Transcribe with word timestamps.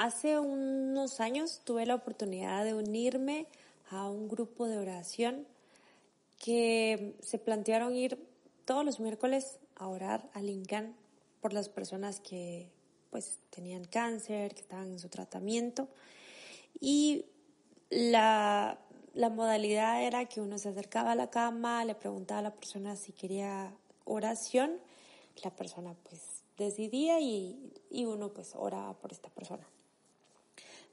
hace 0.00 0.38
unos 0.38 1.20
años 1.20 1.60
tuve 1.62 1.84
la 1.84 1.94
oportunidad 1.94 2.64
de 2.64 2.72
unirme 2.72 3.46
a 3.90 4.08
un 4.08 4.28
grupo 4.28 4.66
de 4.66 4.78
oración 4.78 5.46
que 6.38 7.14
se 7.20 7.36
plantearon 7.36 7.94
ir 7.94 8.18
todos 8.64 8.82
los 8.82 8.98
miércoles 8.98 9.58
a 9.76 9.88
orar 9.88 10.30
a 10.32 10.40
Lincoln 10.40 10.94
por 11.42 11.52
las 11.52 11.68
personas 11.68 12.18
que 12.20 12.70
pues 13.10 13.40
tenían 13.50 13.84
cáncer, 13.84 14.54
que 14.54 14.62
estaban 14.62 14.90
en 14.90 14.98
su 14.98 15.10
tratamiento. 15.10 15.86
Y 16.80 17.26
la, 17.90 18.78
la 19.12 19.28
modalidad 19.28 20.02
era 20.02 20.24
que 20.24 20.40
uno 20.40 20.56
se 20.56 20.70
acercaba 20.70 21.12
a 21.12 21.14
la 21.14 21.28
cama, 21.28 21.84
le 21.84 21.94
preguntaba 21.94 22.40
a 22.40 22.44
la 22.44 22.54
persona 22.54 22.96
si 22.96 23.12
quería 23.12 23.74
oración, 24.06 24.78
la 25.44 25.50
persona 25.50 25.94
pues 26.08 26.42
decidía 26.56 27.20
y, 27.20 27.74
y 27.90 28.06
uno 28.06 28.32
pues 28.32 28.54
oraba 28.54 28.94
por 28.94 29.12
esta 29.12 29.28
persona. 29.28 29.66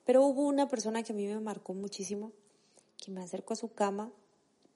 Pero 0.08 0.24
hubo 0.24 0.44
una 0.44 0.70
persona 0.70 1.04
que 1.04 1.12
a 1.12 1.16
mí 1.18 1.28
me 1.28 1.42
marcó 1.42 1.74
muchísimo, 1.74 2.32
que 2.96 3.12
me 3.12 3.22
acercó 3.22 3.52
a 3.52 3.58
su 3.58 3.74
cama, 3.74 4.10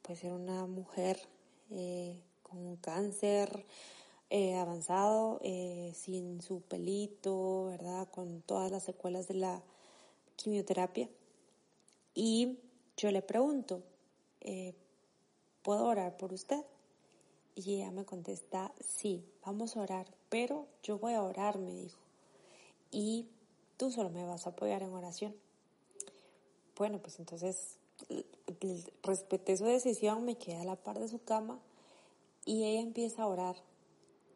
pues 0.02 0.22
era 0.26 0.36
una 0.36 0.66
mujer 0.66 1.22
eh, 1.70 2.20
con 2.44 2.76
cáncer 2.76 3.66
eh, 4.30 4.56
avanzado, 4.56 5.40
eh, 5.42 5.94
sin 5.96 6.42
su 6.42 6.60
pelito, 6.60 7.68
¿verdad? 7.68 8.10
Con 8.12 8.42
todas 8.42 8.72
las 8.72 8.84
secuelas 8.84 9.30
de 9.30 9.36
la 9.36 9.64
quimioterapia. 10.36 11.10
Y 12.14 12.60
yo 12.98 13.10
le 13.10 13.22
pregunto, 13.22 13.84
¿puedo 15.62 15.86
orar 15.86 16.18
por 16.18 16.34
usted? 16.34 16.66
Y 17.56 17.76
ella 17.76 17.92
me 17.92 18.04
contesta, 18.04 18.74
sí, 18.82 19.24
vamos 19.46 19.78
a 19.78 19.82
orar, 19.82 20.08
pero 20.28 20.68
yo 20.84 21.00
voy 21.00 21.14
a 21.14 21.24
orar, 21.24 21.58
me 21.58 21.72
dijo. 21.72 22.02
Y 22.92 23.30
tú 23.82 23.90
solo 23.90 24.12
me 24.12 24.24
vas 24.24 24.46
a 24.46 24.52
apoyar 24.52 24.84
en 24.84 24.94
oración. 24.94 25.36
Bueno, 26.78 27.00
pues 27.00 27.18
entonces 27.18 27.80
respeté 29.02 29.58
su 29.58 29.66
decisión, 29.66 30.24
me 30.24 30.36
quedé 30.36 30.58
a 30.58 30.66
la 30.66 30.76
par 30.76 31.00
de 31.00 31.08
su 31.08 31.24
cama 31.24 31.60
y 32.46 32.64
ella 32.64 32.82
empieza 32.82 33.24
a 33.24 33.28
orar. 33.28 33.56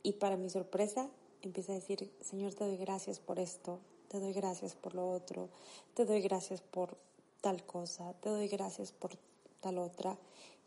Y 0.01 0.13
para 0.13 0.35
mi 0.35 0.49
sorpresa, 0.49 1.11
empieza 1.43 1.73
a 1.73 1.75
decir, 1.75 2.11
Señor, 2.21 2.55
te 2.55 2.63
doy 2.63 2.77
gracias 2.77 3.19
por 3.19 3.37
esto, 3.37 3.77
te 4.07 4.19
doy 4.19 4.33
gracias 4.33 4.73
por 4.73 4.95
lo 4.95 5.11
otro, 5.11 5.49
te 5.93 6.05
doy 6.05 6.21
gracias 6.21 6.61
por 6.61 6.97
tal 7.41 7.63
cosa, 7.67 8.13
te 8.21 8.29
doy 8.29 8.47
gracias 8.47 8.93
por 8.93 9.11
tal 9.59 9.77
otra. 9.77 10.17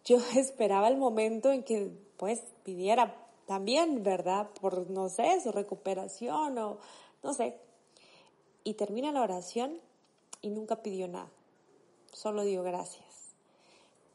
Yo 0.04 0.18
esperaba 0.36 0.86
el 0.86 0.98
momento 0.98 1.50
en 1.50 1.64
que 1.64 1.90
pues 2.16 2.44
pidiera 2.62 3.26
también, 3.44 4.04
¿verdad? 4.04 4.48
Por, 4.60 4.88
no 4.88 5.08
sé, 5.08 5.40
su 5.40 5.50
recuperación 5.50 6.56
o 6.58 6.78
no 7.24 7.34
sé. 7.34 7.58
Y 8.64 8.74
termina 8.74 9.12
la 9.12 9.22
oración 9.22 9.80
y 10.42 10.50
nunca 10.50 10.82
pidió 10.82 11.08
nada, 11.08 11.30
solo 12.12 12.44
dio 12.44 12.62
gracias. 12.62 13.06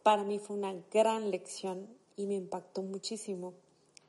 Para 0.04 0.24
mí 0.24 0.40
fue 0.40 0.58
una 0.58 0.76
gran 0.92 1.32
lección 1.32 1.88
y 2.16 2.28
me 2.28 2.36
impactó 2.36 2.82
muchísimo 2.82 3.54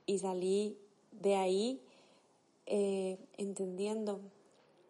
y 0.07 0.19
salí 0.19 0.77
de 1.13 1.37
ahí 1.37 1.81
eh, 2.67 3.19
entendiendo 3.37 4.21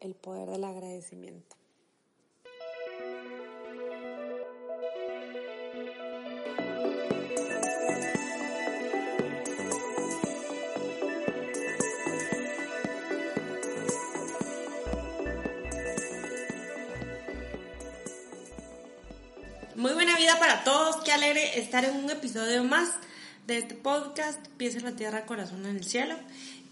el 0.00 0.14
poder 0.14 0.48
del 0.50 0.64
agradecimiento. 0.64 1.56
Para 20.54 20.64
todos, 20.64 21.02
qué 21.04 21.10
alegre 21.10 21.58
estar 21.58 21.84
en 21.84 21.96
un 21.96 22.10
episodio 22.10 22.62
más 22.62 22.88
de 23.48 23.58
este 23.58 23.74
podcast, 23.74 24.38
Pies 24.56 24.76
en 24.76 24.84
la 24.84 24.94
Tierra, 24.94 25.26
Corazón 25.26 25.66
en 25.66 25.74
el 25.74 25.84
Cielo. 25.84 26.14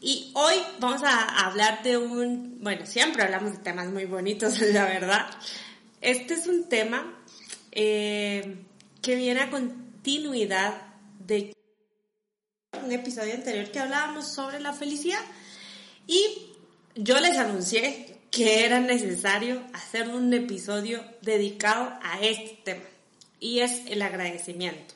Y 0.01 0.31
hoy 0.35 0.55
vamos 0.79 1.03
a 1.03 1.47
hablar 1.47 1.83
de 1.83 1.97
un, 1.97 2.59
bueno, 2.61 2.87
siempre 2.87 3.25
hablamos 3.25 3.53
de 3.53 3.59
temas 3.59 3.89
muy 3.89 4.05
bonitos, 4.05 4.61
la 4.73 4.85
verdad. 4.85 5.27
Este 6.01 6.35
es 6.35 6.47
un 6.47 6.69
tema 6.69 7.25
eh, 7.73 8.59
que 9.01 9.17
viene 9.17 9.41
a 9.41 9.51
continuidad 9.51 10.81
de 11.19 11.53
un 12.85 12.93
episodio 12.93 13.35
anterior 13.35 13.69
que 13.73 13.81
hablábamos 13.81 14.33
sobre 14.33 14.61
la 14.61 14.73
felicidad. 14.73 15.25
Y 16.07 16.53
yo 16.95 17.19
les 17.19 17.37
anuncié 17.37 18.21
que 18.31 18.65
era 18.65 18.79
necesario 18.79 19.61
hacer 19.73 20.09
un 20.09 20.33
episodio 20.33 21.05
dedicado 21.21 21.99
a 22.01 22.21
este 22.21 22.61
tema 22.65 22.92
y 23.43 23.59
es 23.59 23.83
el 23.89 24.01
agradecimiento. 24.01 24.95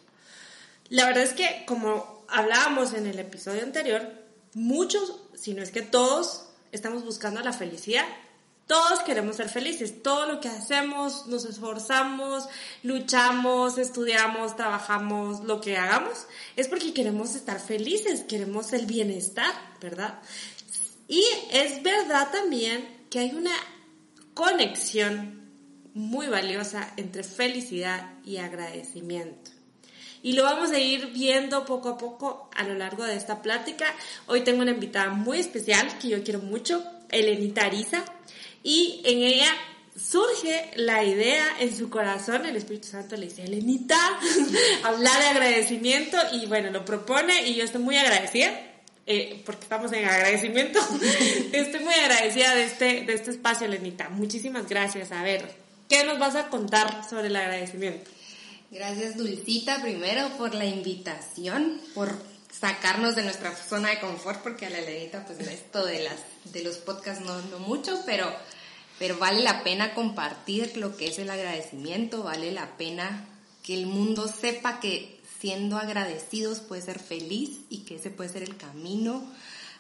La 0.88 1.04
verdad 1.06 1.24
es 1.24 1.34
que, 1.34 1.64
como 1.66 2.24
hablábamos 2.28 2.94
en 2.94 3.06
el 3.06 3.18
episodio 3.18 3.62
anterior, 3.62 4.08
muchos, 4.54 5.20
si 5.34 5.52
no 5.52 5.62
es 5.62 5.72
que 5.72 5.82
todos, 5.82 6.46
estamos 6.70 7.04
buscando 7.04 7.40
la 7.40 7.52
felicidad. 7.52 8.06
Todos 8.68 9.00
queremos 9.00 9.36
ser 9.36 9.48
felices. 9.48 10.00
Todo 10.02 10.26
lo 10.26 10.40
que 10.40 10.48
hacemos, 10.48 11.26
nos 11.26 11.44
esforzamos, 11.44 12.48
luchamos, 12.84 13.78
estudiamos, 13.78 14.54
trabajamos, 14.54 15.40
lo 15.40 15.60
que 15.60 15.76
hagamos, 15.76 16.26
es 16.54 16.68
porque 16.68 16.94
queremos 16.94 17.34
estar 17.34 17.60
felices, 17.60 18.22
queremos 18.28 18.72
el 18.72 18.86
bienestar, 18.86 19.52
¿verdad? 19.80 20.20
Y 21.08 21.24
es 21.50 21.82
verdad 21.82 22.30
también 22.30 23.06
que 23.10 23.18
hay 23.18 23.34
una 23.34 23.54
conexión 24.34 25.45
muy 25.96 26.26
valiosa 26.26 26.92
entre 26.98 27.24
felicidad 27.24 28.12
y 28.22 28.36
agradecimiento. 28.36 29.50
Y 30.22 30.34
lo 30.34 30.42
vamos 30.42 30.70
a 30.72 30.78
ir 30.78 31.06
viendo 31.06 31.64
poco 31.64 31.88
a 31.88 31.96
poco 31.96 32.50
a 32.54 32.64
lo 32.64 32.74
largo 32.74 33.04
de 33.04 33.16
esta 33.16 33.40
plática. 33.40 33.86
Hoy 34.26 34.42
tengo 34.42 34.60
una 34.60 34.72
invitada 34.72 35.08
muy 35.08 35.38
especial 35.38 35.98
que 35.98 36.08
yo 36.08 36.22
quiero 36.22 36.40
mucho, 36.40 36.84
Elenita 37.08 37.64
Ariza, 37.64 38.04
y 38.62 39.00
en 39.04 39.22
ella 39.22 39.48
surge 39.98 40.70
la 40.76 41.02
idea 41.02 41.46
en 41.60 41.74
su 41.74 41.88
corazón, 41.88 42.44
el 42.44 42.56
Espíritu 42.56 42.88
Santo 42.88 43.16
le 43.16 43.28
dice, 43.28 43.44
Elenita, 43.44 43.96
hablar 44.82 45.18
de 45.18 45.28
agradecimiento 45.28 46.18
y 46.32 46.44
bueno, 46.44 46.70
lo 46.70 46.84
propone 46.84 47.48
y 47.48 47.54
yo 47.54 47.64
estoy 47.64 47.80
muy 47.80 47.96
agradecida. 47.96 48.50
Eh, 49.08 49.40
porque 49.46 49.62
estamos 49.62 49.92
en 49.92 50.04
agradecimiento. 50.04 50.80
estoy 51.52 51.80
muy 51.80 51.94
agradecida 51.94 52.54
de 52.54 52.64
este, 52.64 53.00
de 53.02 53.14
este 53.14 53.30
espacio, 53.30 53.66
Elenita. 53.66 54.08
Muchísimas 54.08 54.68
gracias. 54.68 55.12
A 55.12 55.22
ver, 55.22 55.65
¿Qué 55.88 56.04
nos 56.04 56.18
vas 56.18 56.34
a 56.34 56.48
contar 56.48 57.08
sobre 57.08 57.28
el 57.28 57.36
agradecimiento? 57.36 58.10
Gracias, 58.70 59.16
Dulcita, 59.16 59.80
primero 59.80 60.28
por 60.36 60.54
la 60.54 60.64
invitación, 60.64 61.80
por 61.94 62.12
sacarnos 62.52 63.14
de 63.14 63.22
nuestra 63.22 63.54
zona 63.54 63.90
de 63.90 64.00
confort, 64.00 64.42
porque 64.42 64.66
a 64.66 64.70
la 64.70 64.80
Lenita, 64.80 65.24
pues 65.24 65.38
esto 65.40 65.86
de, 65.86 66.02
las, 66.02 66.16
de 66.52 66.64
los 66.64 66.78
podcasts 66.78 67.24
no, 67.24 67.40
no 67.42 67.60
mucho, 67.60 68.02
pero, 68.04 68.28
pero 68.98 69.16
vale 69.18 69.42
la 69.42 69.62
pena 69.62 69.94
compartir 69.94 70.76
lo 70.76 70.96
que 70.96 71.06
es 71.06 71.18
el 71.20 71.30
agradecimiento, 71.30 72.24
vale 72.24 72.50
la 72.50 72.76
pena 72.76 73.24
que 73.62 73.74
el 73.74 73.86
mundo 73.86 74.26
sepa 74.26 74.80
que 74.80 75.20
siendo 75.38 75.76
agradecidos 75.76 76.60
puede 76.60 76.82
ser 76.82 76.98
feliz 76.98 77.60
y 77.68 77.84
que 77.84 77.96
ese 77.96 78.10
puede 78.10 78.30
ser 78.30 78.42
el 78.42 78.56
camino 78.56 79.24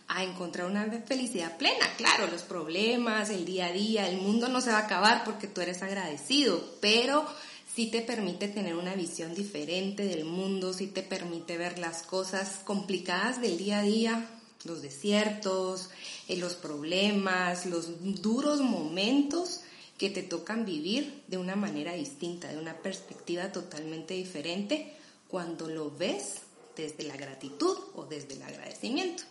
a 0.08 0.24
encontrar 0.24 0.66
una 0.66 0.84
felicidad 1.06 1.56
plena. 1.58 1.86
Claro, 1.96 2.26
los 2.28 2.42
problemas, 2.42 3.30
el 3.30 3.44
día 3.44 3.66
a 3.66 3.72
día, 3.72 4.08
el 4.08 4.18
mundo 4.18 4.48
no 4.48 4.60
se 4.60 4.70
va 4.70 4.78
a 4.78 4.84
acabar 4.84 5.24
porque 5.24 5.46
tú 5.46 5.60
eres 5.60 5.82
agradecido, 5.82 6.62
pero 6.80 7.26
sí 7.74 7.90
te 7.90 8.02
permite 8.02 8.48
tener 8.48 8.76
una 8.76 8.94
visión 8.94 9.34
diferente 9.34 10.04
del 10.04 10.24
mundo, 10.24 10.72
sí 10.72 10.86
te 10.86 11.02
permite 11.02 11.58
ver 11.58 11.78
las 11.78 12.02
cosas 12.02 12.60
complicadas 12.64 13.40
del 13.40 13.58
día 13.58 13.80
a 13.80 13.82
día, 13.82 14.30
los 14.64 14.82
desiertos, 14.82 15.90
eh, 16.28 16.36
los 16.36 16.54
problemas, 16.54 17.66
los 17.66 17.88
duros 18.22 18.60
momentos 18.60 19.60
que 19.98 20.10
te 20.10 20.22
tocan 20.22 20.64
vivir 20.64 21.22
de 21.26 21.38
una 21.38 21.56
manera 21.56 21.94
distinta, 21.94 22.48
de 22.48 22.58
una 22.58 22.76
perspectiva 22.76 23.50
totalmente 23.52 24.14
diferente 24.14 24.92
cuando 25.28 25.68
lo 25.68 25.90
ves 25.90 26.42
desde 26.76 27.04
la 27.04 27.16
gratitud 27.16 27.76
o 27.94 28.04
desde 28.04 28.34
el 28.34 28.42
agradecimiento. 28.42 29.22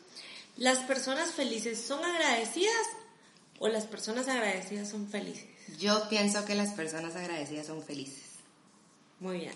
¿Las 0.58 0.80
personas 0.80 1.32
felices 1.32 1.82
son 1.82 2.04
agradecidas 2.04 2.88
o 3.60 3.68
las 3.68 3.86
personas 3.86 4.28
agradecidas 4.28 4.90
son 4.90 5.08
felices? 5.08 5.46
Yo 5.80 6.08
pienso 6.10 6.46
que 6.46 6.56
las 6.56 6.72
personas 6.72 7.16
agradecidas 7.16 7.68
son 7.68 7.84
felices. 7.84 8.24
Muy 9.20 9.40
bien. 9.40 9.54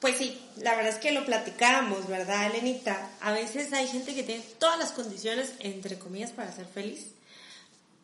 Pues 0.00 0.16
sí, 0.16 0.40
la 0.56 0.74
verdad 0.74 0.92
es 0.92 0.98
que 0.98 1.12
lo 1.12 1.24
platicábamos, 1.24 2.06
¿verdad, 2.06 2.46
Elenita? 2.46 3.10
A 3.20 3.32
veces 3.32 3.72
hay 3.72 3.86
gente 3.86 4.14
que 4.14 4.22
tiene 4.22 4.42
todas 4.58 4.78
las 4.78 4.92
condiciones, 4.92 5.52
entre 5.60 5.98
comillas, 5.98 6.32
para 6.32 6.52
ser 6.52 6.66
feliz, 6.66 7.08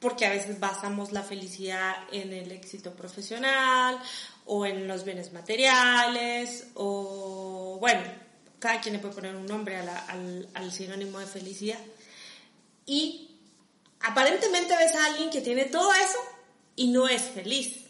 porque 0.00 0.26
a 0.26 0.30
veces 0.30 0.58
basamos 0.58 1.12
la 1.12 1.22
felicidad 1.22 1.94
en 2.10 2.32
el 2.32 2.50
éxito 2.52 2.92
profesional 2.92 3.98
o 4.46 4.66
en 4.66 4.88
los 4.88 5.04
bienes 5.04 5.32
materiales 5.32 6.66
o, 6.74 7.78
bueno, 7.80 8.02
cada 8.62 8.80
quien 8.80 8.94
le 8.94 9.00
puede 9.00 9.14
poner 9.14 9.34
un 9.34 9.46
nombre 9.46 9.76
al, 9.76 10.48
al 10.54 10.72
sinónimo 10.72 11.18
de 11.18 11.26
felicidad. 11.26 11.80
Y 12.86 13.28
aparentemente 13.98 14.76
ves 14.76 14.94
a 14.94 15.06
alguien 15.06 15.30
que 15.30 15.40
tiene 15.40 15.64
todo 15.64 15.92
eso 15.92 16.18
y 16.76 16.86
no 16.86 17.08
es 17.08 17.22
feliz, 17.22 17.86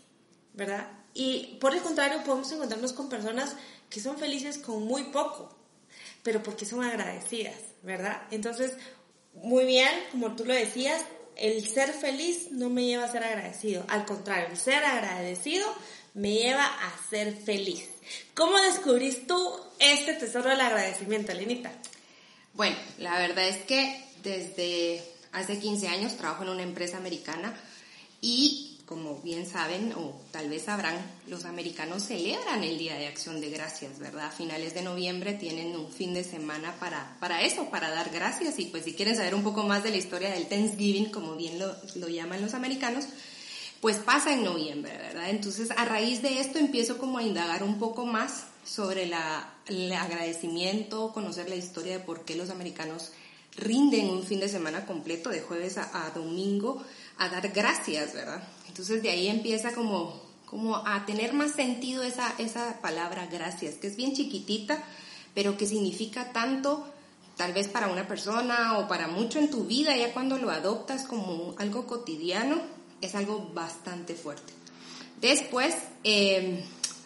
¿verdad? 0.54 0.88
Y 1.12 1.58
por 1.60 1.74
el 1.74 1.82
contrario, 1.82 2.24
podemos 2.24 2.50
encontrarnos 2.52 2.94
con 2.94 3.10
personas 3.10 3.54
que 3.90 4.00
son 4.00 4.16
felices 4.16 4.56
con 4.56 4.84
muy 4.84 5.04
poco, 5.04 5.54
pero 6.22 6.42
porque 6.42 6.64
son 6.64 6.82
agradecidas, 6.82 7.58
¿verdad? 7.82 8.22
Entonces, 8.30 8.72
muy 9.34 9.66
bien, 9.66 9.90
como 10.10 10.34
tú 10.34 10.46
lo 10.46 10.54
decías, 10.54 11.02
el 11.36 11.68
ser 11.68 11.92
feliz 11.92 12.50
no 12.50 12.70
me 12.70 12.86
lleva 12.86 13.04
a 13.04 13.12
ser 13.12 13.24
agradecido, 13.24 13.84
al 13.88 14.06
contrario, 14.06 14.48
el 14.50 14.56
ser 14.56 14.82
agradecido 14.82 15.66
me 16.14 16.34
lleva 16.34 16.64
a 16.64 17.08
ser 17.08 17.34
feliz. 17.36 17.88
¿Cómo 18.34 18.58
descubrís 18.58 19.26
tú 19.26 19.36
este 19.78 20.14
tesoro 20.14 20.50
del 20.50 20.60
agradecimiento, 20.60 21.32
Lenita? 21.32 21.72
Bueno, 22.54 22.76
la 22.98 23.18
verdad 23.18 23.48
es 23.48 23.64
que 23.64 24.04
desde 24.22 25.02
hace 25.32 25.58
15 25.58 25.88
años 25.88 26.16
trabajo 26.16 26.42
en 26.42 26.50
una 26.50 26.62
empresa 26.62 26.98
americana 26.98 27.54
y 28.20 28.72
como 28.92 29.20
bien 29.22 29.46
saben 29.46 29.94
o 29.96 30.20
tal 30.32 30.50
vez 30.50 30.64
sabrán, 30.64 30.98
los 31.26 31.46
americanos 31.46 32.02
celebran 32.02 32.62
el 32.62 32.76
Día 32.76 32.94
de 32.96 33.06
Acción 33.06 33.40
de 33.40 33.48
Gracias, 33.48 33.98
¿verdad? 33.98 34.26
A 34.26 34.30
finales 34.30 34.74
de 34.74 34.82
noviembre 34.82 35.32
tienen 35.32 35.74
un 35.74 35.90
fin 35.90 36.12
de 36.12 36.24
semana 36.24 36.74
para, 36.78 37.16
para 37.18 37.40
eso, 37.40 37.70
para 37.70 37.90
dar 37.90 38.10
gracias. 38.10 38.58
Y 38.58 38.66
pues 38.66 38.84
si 38.84 38.92
quieren 38.92 39.16
saber 39.16 39.34
un 39.34 39.42
poco 39.42 39.62
más 39.62 39.82
de 39.82 39.90
la 39.90 39.96
historia 39.96 40.30
del 40.30 40.46
Thanksgiving, 40.46 41.10
como 41.10 41.36
bien 41.36 41.58
lo, 41.58 41.74
lo 41.94 42.08
llaman 42.08 42.42
los 42.42 42.52
americanos, 42.52 43.06
pues 43.82 43.96
pasa 43.96 44.32
en 44.32 44.44
noviembre, 44.44 44.96
¿verdad? 44.96 45.30
Entonces 45.30 45.72
a 45.72 45.84
raíz 45.84 46.22
de 46.22 46.38
esto 46.38 46.60
empiezo 46.60 46.98
como 46.98 47.18
a 47.18 47.24
indagar 47.24 47.64
un 47.64 47.80
poco 47.80 48.06
más 48.06 48.44
sobre 48.64 49.10
el 49.66 49.92
agradecimiento, 49.92 51.12
conocer 51.12 51.48
la 51.48 51.56
historia 51.56 51.98
de 51.98 52.04
por 52.04 52.24
qué 52.24 52.36
los 52.36 52.50
americanos 52.50 53.10
rinden 53.56 54.08
un 54.08 54.22
fin 54.22 54.38
de 54.38 54.48
semana 54.48 54.86
completo, 54.86 55.30
de 55.30 55.40
jueves 55.40 55.78
a, 55.78 56.06
a 56.06 56.10
domingo, 56.10 56.80
a 57.18 57.28
dar 57.28 57.48
gracias, 57.48 58.14
¿verdad? 58.14 58.40
Entonces 58.68 59.02
de 59.02 59.10
ahí 59.10 59.26
empieza 59.26 59.72
como, 59.72 60.22
como 60.46 60.76
a 60.76 61.04
tener 61.04 61.32
más 61.32 61.50
sentido 61.50 62.04
esa, 62.04 62.32
esa 62.38 62.80
palabra 62.80 63.26
gracias, 63.26 63.74
que 63.74 63.88
es 63.88 63.96
bien 63.96 64.14
chiquitita, 64.14 64.80
pero 65.34 65.56
que 65.56 65.66
significa 65.66 66.30
tanto 66.32 66.86
tal 67.36 67.52
vez 67.52 67.66
para 67.66 67.88
una 67.88 68.06
persona 68.06 68.78
o 68.78 68.86
para 68.86 69.08
mucho 69.08 69.40
en 69.40 69.50
tu 69.50 69.64
vida, 69.64 69.96
ya 69.96 70.12
cuando 70.12 70.38
lo 70.38 70.52
adoptas 70.52 71.02
como 71.04 71.56
algo 71.58 71.88
cotidiano, 71.88 72.60
es 73.02 73.14
algo 73.14 73.50
bastante 73.52 74.14
fuerte. 74.14 74.52
Después, 75.20 75.74
em, 76.02 76.62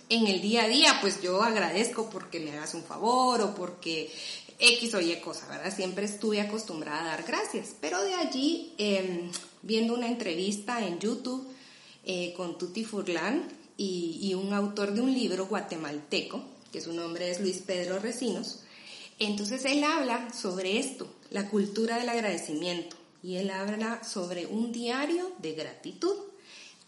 en 0.09 0.27
el 0.27 0.41
día 0.41 0.65
a 0.65 0.69
día, 0.69 0.99
pues 1.01 1.21
yo 1.21 1.43
agradezco 1.43 2.09
porque 2.09 2.39
me 2.39 2.53
hagas 2.53 2.75
un 2.75 2.85
favor 2.85 3.41
o 3.41 3.55
porque 3.55 4.13
X 4.59 4.95
o 4.95 5.01
Y 5.01 5.17
cosa, 5.21 5.49
¿verdad? 5.49 5.75
Siempre 5.75 6.07
estuve 6.07 6.41
acostumbrada 6.41 7.03
a 7.03 7.17
dar 7.17 7.25
gracias, 7.25 7.75
pero 7.81 8.03
de 8.03 8.15
allí, 8.15 8.73
em, 8.79 9.31
viendo 9.63 9.95
una 9.95 10.07
entrevista 10.07 10.87
en 10.87 10.99
YouTube 10.99 11.47
eh, 12.05 12.33
con 12.37 12.57
Tuti 12.57 12.85
Furlan 12.85 13.49
y, 13.77 14.33
un 14.35 14.53
autor 14.53 14.95
de 14.95 15.01
un 15.01 15.13
libro 15.13 15.47
guatemalteco, 15.47 16.43
que 16.73 16.81
su 16.81 16.93
nombre 16.93 17.31
es 17.31 17.41
Luis 17.41 17.59
Pedro 17.59 17.99
Recinos, 17.99 18.61
entonces 19.19 19.65
él 19.65 19.83
habla 19.83 20.33
sobre 20.33 20.79
esto, 20.79 21.09
la 21.31 21.49
cultura 21.49 21.99
del 21.99 22.09
agradecimiento, 22.09 22.97
y 23.27 23.37
él 23.37 23.51
habla 23.51 24.05
sobre 24.05 24.47
un 24.47 24.71
diario 24.71 25.33
de 25.39 25.53
gratitud. 25.53 26.15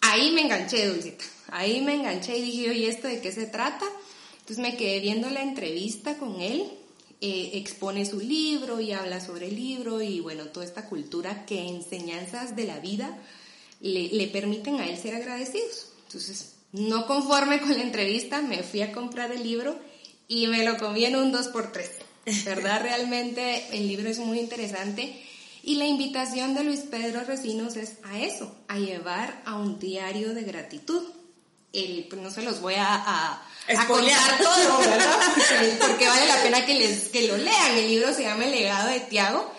Ahí 0.01 0.31
me 0.31 0.43
enganché, 0.43 0.87
Dulcita, 0.87 1.25
ahí 1.49 1.81
me 1.81 1.97
enganché 1.97 2.39
y 2.39 2.43
dije, 2.43 2.71
oye, 2.71 2.89
¿esto 2.89 3.09
de 3.09 3.21
qué 3.21 3.33
se 3.33 3.47
trata? 3.47 3.85
Entonces 4.41 4.59
me 4.59 4.77
quedé 4.77 5.01
viendo 5.01 5.29
la 5.31 5.43
entrevista 5.43 6.17
con 6.17 6.41
él 6.41 6.71
eh, 7.21 7.51
expone 7.55 8.07
su 8.07 8.21
libro 8.21 8.79
y 8.81 8.93
habla 8.93 9.21
sobre 9.21 9.49
el 9.49 9.57
libro 9.57 10.01
y 10.01 10.21
bueno, 10.21 10.45
toda 10.45 10.65
esta 10.65 10.89
cultura 10.89 11.47
que 11.47 11.67
enseñanzas 11.67 12.55
de 12.55 12.63
la 12.63 12.79
vida 12.79 13.19
le, 13.81 14.11
le 14.11 14.29
permiten 14.29 14.77
a 14.77 14.89
él 14.89 14.97
ser 14.97 15.17
agradecidos. 15.17 15.89
Entonces, 16.07 16.55
no 16.71 17.09
conforme 17.09 17.61
con 17.61 17.77
la 17.77 17.83
entrevista, 17.83 18.41
me 18.41 18.63
fui 18.63 18.83
a 18.83 18.93
comprar 18.93 19.33
el 19.33 19.43
libro 19.43 19.77
y 20.29 20.47
me 20.47 20.65
lo 20.65 20.77
comí 20.77 21.07
en 21.07 21.17
un 21.17 21.33
2x3. 21.33 21.89
¿Verdad? 22.45 22.83
Realmente 22.83 23.65
el 23.73 23.89
libro 23.89 24.09
es 24.09 24.21
muy 24.21 24.39
interesante. 24.39 25.21
Y 25.63 25.75
la 25.77 25.87
invitación 25.87 26.55
de 26.55 26.65
Luis 26.65 26.81
Pedro 26.81 27.25
Recinos 27.25 27.77
es 27.77 27.99
a 28.05 28.19
eso, 28.21 28.55
a 28.69 28.79
llevar 28.79 29.43
a 29.45 29.57
un 29.57 29.79
diario 29.79 30.35
de 30.35 30.43
gratitud. 30.43 31.03
El, 31.73 32.07
pues 32.09 32.23
no 32.23 32.31
se 32.31 32.43
los 32.43 32.61
voy 32.61 32.75
a, 32.77 33.43
a 33.77 33.87
contar 33.87 34.39
todo, 34.39 34.79
¿verdad? 34.81 35.19
Porque, 35.81 36.07
vale 36.07 36.27
la 36.27 36.43
pena 36.43 36.65
que, 36.65 36.75
les, 36.75 37.09
que 37.09 37.27
lo 37.27 37.37
lean. 37.37 37.77
El 37.77 37.89
libro 37.89 38.15
se 38.15 38.23
llama 38.23 38.45
El 38.45 38.53
legado 38.53 38.89
de 38.89 39.01
Tiago 39.01 39.53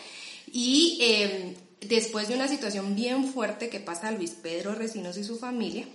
y 0.51 0.97
em, 1.01 1.55
después 1.81 2.27
de 2.27 2.35
una 2.35 2.47
situación 2.47 2.95
bien 2.95 3.31
fuerte 3.31 3.69
que 3.69 3.79
pasa 3.79 4.07
a 4.07 4.11
Luis 4.11 4.31
Pedro 4.31 4.73
Recinos 4.73 5.17
y 5.17 5.23
su 5.23 5.37
familia, 5.37 5.85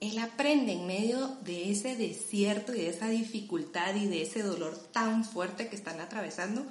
él 0.00 0.18
aprende 0.18 0.72
en 0.72 0.86
medio 0.86 1.36
de 1.42 1.70
ese 1.70 1.94
desierto 1.94 2.74
y 2.74 2.78
de 2.78 2.88
esa 2.88 3.08
dificultad 3.08 3.94
y 3.94 4.06
de 4.06 4.22
ese 4.22 4.42
dolor 4.42 4.76
tan 4.92 5.24
fuerte 5.24 5.68
que 5.68 5.76
están 5.76 6.00
atravesando 6.00 6.64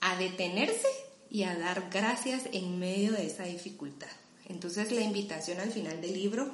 a 0.00 0.16
detenerse 0.16 0.88
y 1.30 1.44
a 1.44 1.56
dar 1.56 1.88
gracias 1.90 2.42
en 2.52 2.78
medio 2.78 3.12
de 3.12 3.26
esa 3.26 3.44
dificultad. 3.44 4.08
Entonces 4.48 4.90
la 4.90 5.00
invitación 5.00 5.60
al 5.60 5.70
final 5.70 6.00
del 6.00 6.14
libro 6.14 6.50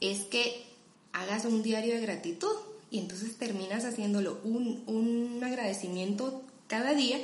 es 0.00 0.24
que 0.24 0.64
hagas 1.12 1.44
un 1.44 1.62
diario 1.62 1.94
de 1.94 2.00
gratitud 2.02 2.54
y 2.90 2.98
entonces 2.98 3.36
terminas 3.36 3.84
haciéndolo 3.84 4.40
un, 4.44 4.82
un 4.86 5.42
agradecimiento 5.42 6.42
cada 6.66 6.92
día 6.92 7.18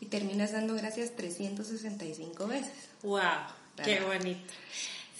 y 0.00 0.06
terminas 0.06 0.52
dando 0.52 0.74
gracias 0.74 1.16
365 1.16 2.46
veces. 2.46 2.72
¡Wow! 3.02 3.20
¡Qué 3.84 4.00
bonito! 4.00 4.40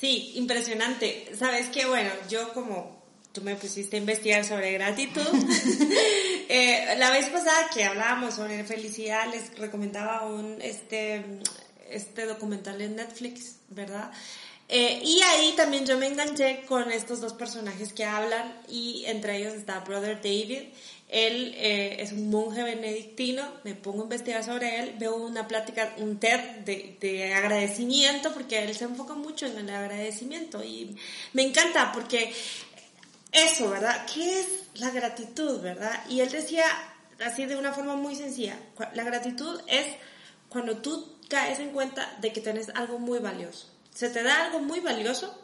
Sí, 0.00 0.32
impresionante. 0.36 1.32
Sabes 1.36 1.68
que, 1.68 1.86
bueno, 1.86 2.10
yo 2.28 2.52
como 2.54 2.97
tú 3.32 3.42
me 3.42 3.54
pusiste 3.56 3.96
a 3.96 4.00
investigar 4.00 4.44
sobre 4.44 4.72
gratitud, 4.72 5.22
eh, 6.48 6.94
la 6.98 7.10
vez 7.10 7.26
pasada 7.26 7.68
que 7.72 7.84
hablábamos 7.84 8.34
sobre 8.34 8.64
felicidad 8.64 9.30
les 9.30 9.56
recomendaba 9.58 10.26
un 10.26 10.58
este, 10.60 11.24
este 11.90 12.26
documental 12.26 12.80
en 12.80 12.96
Netflix, 12.96 13.56
¿verdad? 13.68 14.10
Eh, 14.70 15.00
y 15.02 15.22
ahí 15.22 15.54
también 15.56 15.86
yo 15.86 15.96
me 15.96 16.06
enganché 16.06 16.64
con 16.66 16.92
estos 16.92 17.22
dos 17.22 17.32
personajes 17.32 17.94
que 17.94 18.04
hablan 18.04 18.54
y 18.68 19.04
entre 19.06 19.38
ellos 19.38 19.54
está 19.54 19.80
Brother 19.80 20.16
David. 20.16 20.64
Él 21.08 21.54
eh, 21.56 21.96
es 22.00 22.12
un 22.12 22.28
monje 22.28 22.62
benedictino, 22.62 23.42
me 23.64 23.74
pongo 23.74 24.00
a 24.00 24.04
investigar 24.04 24.44
sobre 24.44 24.78
él, 24.78 24.94
veo 24.98 25.16
una 25.16 25.48
plática, 25.48 25.94
un 25.96 26.20
TED 26.20 26.40
de, 26.66 26.98
de, 27.00 27.32
agradecimiento, 27.32 28.34
porque 28.34 28.62
él 28.62 28.76
se 28.76 28.84
enfoca 28.84 29.14
mucho 29.14 29.46
en 29.46 29.56
el 29.56 29.70
agradecimiento 29.70 30.62
y 30.62 30.94
me 31.32 31.44
encanta 31.44 31.92
porque 31.92 32.30
eso, 33.32 33.70
¿verdad? 33.70 34.06
¿Qué 34.12 34.40
es 34.40 34.48
la 34.74 34.90
gratitud, 34.90 35.60
verdad? 35.60 36.04
Y 36.08 36.20
él 36.20 36.30
decía 36.30 36.64
así 37.24 37.46
de 37.46 37.56
una 37.56 37.72
forma 37.72 37.96
muy 37.96 38.14
sencilla, 38.14 38.58
la 38.94 39.04
gratitud 39.04 39.60
es 39.66 39.86
cuando 40.48 40.78
tú 40.78 41.16
caes 41.28 41.58
en 41.58 41.70
cuenta 41.70 42.16
de 42.20 42.32
que 42.32 42.40
tienes 42.40 42.68
algo 42.70 42.98
muy 42.98 43.18
valioso 43.18 43.68
se 43.98 44.10
te 44.10 44.22
da 44.22 44.44
algo 44.44 44.60
muy 44.60 44.78
valioso 44.78 45.36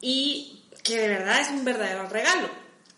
y 0.00 0.62
que 0.84 1.00
de 1.00 1.08
verdad 1.08 1.40
es 1.40 1.48
un 1.48 1.64
verdadero 1.64 2.08
regalo. 2.08 2.48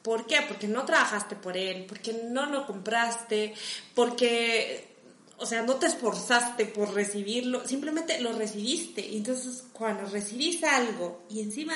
¿Por 0.02 0.26
qué? 0.26 0.42
Porque 0.46 0.68
no 0.68 0.84
trabajaste 0.84 1.36
por 1.36 1.56
él, 1.56 1.86
porque 1.88 2.12
no 2.12 2.44
lo 2.44 2.66
compraste, 2.66 3.54
porque, 3.94 4.94
o 5.38 5.46
sea, 5.46 5.62
no 5.62 5.76
te 5.76 5.86
esforzaste 5.86 6.66
por 6.66 6.92
recibirlo, 6.92 7.66
simplemente 7.66 8.20
lo 8.20 8.34
recibiste. 8.34 9.16
Entonces, 9.16 9.64
cuando 9.72 10.04
recibís 10.04 10.62
algo 10.64 11.24
y 11.30 11.40
encima 11.40 11.72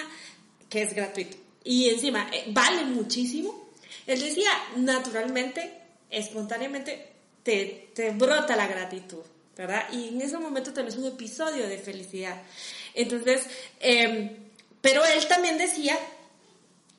que 0.69 0.83
es 0.83 0.95
gratuito 0.95 1.38
y 1.64 1.88
encima 1.88 2.28
eh, 2.33 2.45
vale 2.49 2.85
muchísimo, 2.85 3.71
él 4.07 4.21
decía, 4.21 4.50
naturalmente, 4.76 5.73
espontáneamente, 6.11 7.12
te, 7.42 7.90
te 7.95 8.11
brota 8.11 8.57
la 8.57 8.66
gratitud, 8.66 9.23
¿verdad? 9.57 9.85
Y 9.92 10.09
en 10.09 10.21
ese 10.21 10.38
momento 10.38 10.73
tenés 10.73 10.97
un 10.97 11.07
episodio 11.07 11.69
de 11.69 11.78
felicidad. 11.78 12.42
Entonces, 12.95 13.47
em, 13.81 14.37
pero 14.81 15.04
él 15.04 15.26
también 15.26 15.59
decía 15.59 15.97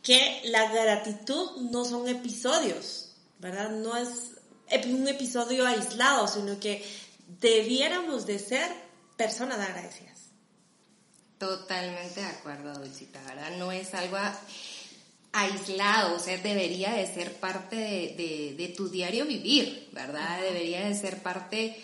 que 0.01 0.41
la 0.45 0.71
gratitud 0.71 1.61
no 1.71 1.85
son 1.85 2.07
episodios, 2.07 3.15
¿verdad? 3.39 3.69
No 3.69 3.95
es 3.95 4.31
un 4.87 5.07
episodio 5.07 5.65
aislado, 5.65 6.27
sino 6.27 6.59
que 6.59 6.83
debiéramos 7.39 8.25
de 8.25 8.39
ser 8.39 8.69
personas 9.17 9.59
agradecidas. 9.59 10.22
Totalmente 11.37 12.21
de 12.21 12.27
acuerdo, 12.27 12.73
Dulcita, 12.73 13.21
¿verdad? 13.23 13.57
No 13.57 13.71
es 13.71 13.93
algo 13.93 14.17
aislado, 15.33 16.15
o 16.15 16.19
sea, 16.19 16.37
debería 16.37 16.93
de 16.93 17.11
ser 17.11 17.33
parte 17.33 17.75
de, 17.75 18.55
de 18.57 18.67
tu 18.69 18.89
diario 18.89 19.25
vivir, 19.25 19.89
¿verdad? 19.91 20.41
Debería 20.41 20.87
de 20.87 20.93
ser 20.95 21.21
parte 21.21 21.75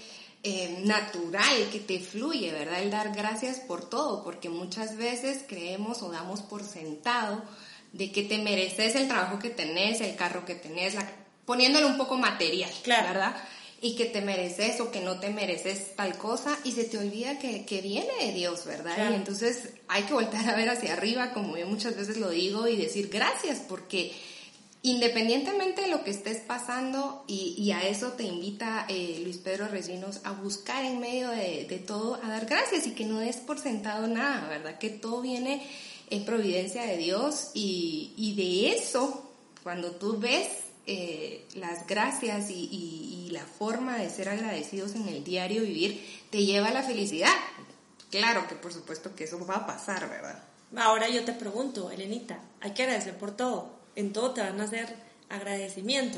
eh, 0.42 0.84
natural 0.86 1.70
que 1.70 1.80
te 1.80 2.00
fluye, 2.00 2.52
¿verdad? 2.54 2.82
El 2.82 2.92
dar 2.92 3.14
gracias 3.14 3.60
por 3.60 3.90
todo, 3.90 4.24
porque 4.24 4.48
muchas 4.48 4.96
veces 4.96 5.44
creemos 5.46 6.02
o 6.02 6.10
damos 6.12 6.42
por 6.42 6.64
sentado 6.64 7.44
de 7.92 8.12
que 8.14 8.24
te 8.24 8.38
mereces 8.38 8.96
el 8.96 9.10
trabajo 9.10 9.38
que 9.40 9.50
tenés, 9.50 10.00
el 10.00 10.16
carro 10.16 10.46
que 10.46 10.56
tenés, 10.56 10.94
la, 10.94 11.06
poniéndole 11.46 11.88
un 11.88 11.98
poco 11.98 12.18
material, 12.18 12.72
¿verdad? 12.86 13.36
Y 13.82 13.96
que 13.96 14.06
te 14.06 14.22
mereces 14.22 14.82
o 14.82 14.92
que 14.92 15.02
no 15.02 15.20
te 15.20 15.30
mereces 15.30 15.96
tal 15.96 16.18
cosa 16.18 16.58
y 16.64 16.74
se 16.74 16.84
te 16.84 16.98
olvida 16.98 17.40
que, 17.40 17.66
que 17.66 17.82
viene 17.82 18.12
de 18.22 18.34
Dios, 18.34 18.66
¿verdad? 18.66 19.12
Y 19.12 19.16
entonces 19.16 19.70
hay 19.88 20.04
que 20.04 20.14
volver 20.14 20.50
a 20.50 20.56
ver 20.56 20.70
hacia 20.70 20.94
arriba, 20.94 21.34
como 21.34 21.58
yo 21.58 21.66
muchas 21.68 21.96
veces 21.96 22.18
lo 22.18 22.30
digo, 22.30 22.68
y 22.68 22.76
decir 22.76 23.10
gracias, 23.10 23.60
porque 23.60 24.12
independientemente 24.82 25.82
de 25.82 25.88
lo 25.90 26.04
que 26.04 26.12
estés 26.12 26.40
pasando, 26.40 27.24
y, 27.28 27.56
y 27.58 27.72
a 27.72 27.88
eso 27.88 28.14
te 28.14 28.24
invita 28.24 28.86
eh, 28.90 29.22
Luis 29.24 29.38
Pedro 29.38 29.68
Recinos 29.68 30.20
a 30.24 30.32
buscar 30.32 30.84
en 30.84 31.00
medio 31.00 31.30
de, 31.30 31.66
de 31.70 31.80
todo, 31.80 32.16
a 32.22 32.28
dar 32.28 32.46
gracias 32.46 32.86
y 32.88 32.92
que 32.92 33.06
no 33.06 33.20
des 33.20 33.38
por 33.38 33.60
sentado 33.60 34.08
nada, 34.08 34.48
¿verdad? 34.50 34.78
Que 34.78 34.90
todo 34.90 35.22
viene 35.22 35.62
en 36.10 36.26
providencia 36.26 36.84
de 36.84 36.98
Dios 36.98 37.52
y, 37.54 38.14
y 38.18 38.36
de 38.36 38.76
eso, 38.76 39.32
cuando 39.64 39.92
tú 39.92 40.18
ves 40.18 40.48
eh, 40.86 41.46
las 41.56 41.86
gracias 41.86 42.50
y, 42.50 43.30
la 43.32 43.46
forma 43.46 43.96
de 43.98 44.10
ser 44.10 44.28
agradecidos 44.28 44.96
en 44.96 45.08
el 45.08 45.24
diario 45.24 45.62
vivir 45.62 46.04
te 46.32 46.46
lleva 46.46 46.70
a 46.70 46.74
la 46.74 46.82
felicidad. 46.82 47.32
Claro 48.10 48.48
que 48.48 48.56
por 48.56 48.74
supuesto 48.74 49.14
que 49.16 49.26
eso 49.26 49.46
va 49.46 49.58
a 49.58 49.68
pasar, 49.68 50.10
¿verdad? 50.10 50.44
Ahora 50.76 51.08
yo 51.10 51.24
te 51.24 51.34
pregunto, 51.34 51.92
Elenita, 51.92 52.40
hay 52.60 52.72
que 52.72 52.84
agradecer 52.84 53.16
por 53.18 53.38
todo. 53.38 53.72
En 53.96 54.14
todo 54.14 54.32
te 54.32 54.42
van 54.42 54.60
a 54.60 54.64
hacer 54.64 54.96
agradecimiento. 55.30 56.18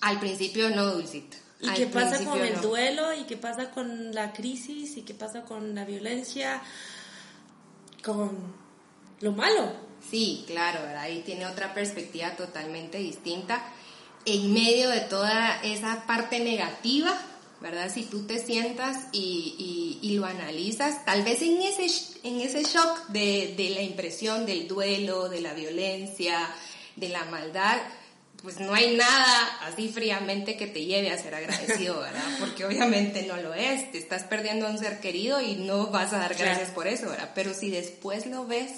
Al 0.00 0.20
principio 0.20 0.70
no, 0.70 0.86
Dulcita. 0.92 1.36
¿Y 1.60 1.70
qué 1.70 1.86
pasa 1.86 2.24
con 2.24 2.40
el 2.40 2.60
duelo? 2.60 3.12
¿Y 3.14 3.24
qué 3.24 3.36
pasa 3.36 3.70
con 3.70 4.14
la 4.14 4.32
crisis? 4.32 4.96
¿Y 4.96 5.02
qué 5.02 5.14
pasa 5.14 5.42
con 5.42 5.74
la 5.74 5.84
violencia? 5.84 6.62
Con 8.04 8.54
lo 9.20 9.32
malo. 9.32 9.72
Sí, 10.08 10.44
claro, 10.46 10.82
¿verdad? 10.82 11.02
ahí 11.02 11.22
tiene 11.24 11.46
otra 11.46 11.72
perspectiva 11.74 12.36
totalmente 12.36 12.98
distinta 12.98 13.64
en 14.26 14.52
medio 14.52 14.88
de 14.90 15.00
toda 15.00 15.60
esa 15.62 16.06
parte 16.06 16.40
negativa, 16.40 17.18
¿verdad? 17.60 17.90
Si 17.92 18.02
tú 18.04 18.26
te 18.26 18.44
sientas 18.44 19.06
y, 19.12 19.98
y, 20.02 20.14
lo 20.16 20.26
analizas, 20.26 21.04
tal 21.04 21.24
vez 21.24 21.42
en 21.42 21.60
ese, 21.62 21.86
en 22.22 22.40
ese 22.40 22.62
shock 22.62 23.08
de, 23.08 23.54
de, 23.56 23.70
la 23.70 23.82
impresión 23.82 24.46
del 24.46 24.68
duelo, 24.68 25.28
de 25.28 25.40
la 25.40 25.54
violencia, 25.54 26.48
de 26.96 27.08
la 27.08 27.24
maldad, 27.24 27.78
pues 28.42 28.60
no 28.60 28.74
hay 28.74 28.94
nada 28.94 29.58
así 29.62 29.88
fríamente 29.88 30.58
que 30.58 30.66
te 30.66 30.84
lleve 30.84 31.10
a 31.10 31.18
ser 31.18 31.34
agradecido, 31.34 32.00
¿verdad? 32.00 32.22
Porque 32.38 32.66
obviamente 32.66 33.22
no 33.22 33.38
lo 33.38 33.54
es, 33.54 33.90
te 33.90 33.98
estás 33.98 34.24
perdiendo 34.24 34.66
a 34.66 34.70
un 34.70 34.78
ser 34.78 35.00
querido 35.00 35.40
y 35.40 35.56
no 35.56 35.86
vas 35.86 36.12
a 36.12 36.18
dar 36.18 36.34
gracias 36.34 36.70
por 36.70 36.86
eso, 36.86 37.08
¿verdad? 37.08 37.32
Pero 37.34 37.54
si 37.54 37.70
después 37.70 38.26
lo 38.26 38.46
ves 38.46 38.72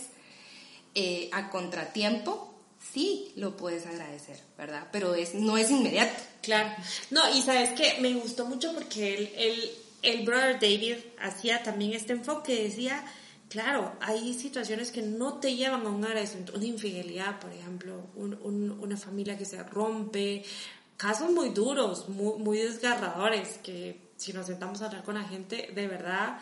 eh, 0.94 1.28
a 1.32 1.50
contratiempo, 1.50 2.55
sí 2.80 3.32
lo 3.36 3.56
puedes 3.56 3.86
agradecer, 3.86 4.38
¿verdad? 4.56 4.88
Pero 4.92 5.14
es, 5.14 5.34
no 5.34 5.56
es 5.56 5.70
inmediato. 5.70 6.22
Claro. 6.42 6.70
No, 7.10 7.22
y 7.34 7.42
sabes 7.42 7.70
que 7.72 8.00
me 8.00 8.14
gustó 8.14 8.46
mucho 8.46 8.72
porque 8.72 9.14
el, 9.14 9.30
el, 9.36 9.70
el 10.02 10.24
brother 10.24 10.54
David 10.54 10.96
hacía 11.20 11.62
también 11.62 11.92
este 11.92 12.12
enfoque, 12.12 12.62
decía, 12.62 13.04
claro, 13.48 13.96
hay 14.00 14.34
situaciones 14.34 14.90
que 14.90 15.02
no 15.02 15.34
te 15.34 15.54
llevan 15.54 15.86
a 15.86 15.90
un 15.90 16.04
agradecimiento, 16.04 16.54
una 16.54 16.66
infidelidad, 16.66 17.38
por 17.40 17.52
ejemplo, 17.52 18.06
una 18.14 18.96
familia 18.96 19.36
que 19.36 19.44
se 19.44 19.62
rompe, 19.62 20.44
casos 20.96 21.30
muy 21.30 21.50
duros, 21.50 22.08
muy, 22.08 22.38
muy 22.38 22.58
desgarradores, 22.58 23.58
que 23.58 24.10
si 24.16 24.32
nos 24.32 24.46
sentamos 24.46 24.82
a 24.82 24.86
hablar 24.86 25.04
con 25.04 25.14
la 25.14 25.24
gente, 25.24 25.70
de 25.74 25.86
verdad, 25.86 26.38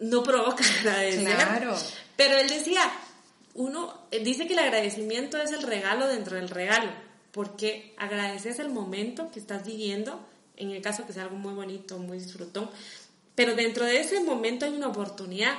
no 0.00 0.22
provoca 0.22 0.64
agradecer. 0.80 1.34
Claro. 1.34 1.76
Pero 2.16 2.38
él 2.38 2.48
decía, 2.48 2.82
uno 3.58 3.92
eh, 4.12 4.22
dice 4.22 4.46
que 4.46 4.52
el 4.52 4.60
agradecimiento 4.60 5.36
es 5.42 5.50
el 5.50 5.62
regalo 5.62 6.06
dentro 6.06 6.36
del 6.36 6.48
regalo, 6.48 6.92
porque 7.32 7.92
agradeces 7.98 8.60
el 8.60 8.70
momento 8.70 9.32
que 9.32 9.40
estás 9.40 9.66
viviendo, 9.66 10.24
en 10.56 10.70
el 10.70 10.80
caso 10.80 11.06
que 11.06 11.12
sea 11.12 11.24
algo 11.24 11.36
muy 11.36 11.52
bonito, 11.54 11.98
muy 11.98 12.18
disfrutón, 12.18 12.70
pero 13.34 13.56
dentro 13.56 13.84
de 13.84 13.98
ese 13.98 14.20
momento 14.20 14.64
hay 14.64 14.74
una 14.74 14.86
oportunidad. 14.86 15.54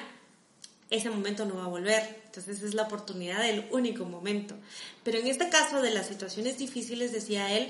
Ese 0.90 1.10
momento 1.10 1.46
no 1.46 1.56
va 1.56 1.66
a 1.66 1.68
volver, 1.68 2.22
entonces 2.26 2.64
es 2.64 2.74
la 2.74 2.84
oportunidad 2.84 3.44
del 3.44 3.68
único 3.72 4.06
momento. 4.06 4.56
Pero 5.04 5.20
en 5.20 5.28
este 5.28 5.50
caso 5.50 5.82
de 5.82 5.92
las 5.92 6.08
situaciones 6.08 6.58
difíciles, 6.58 7.12
decía 7.12 7.56
él, 7.56 7.70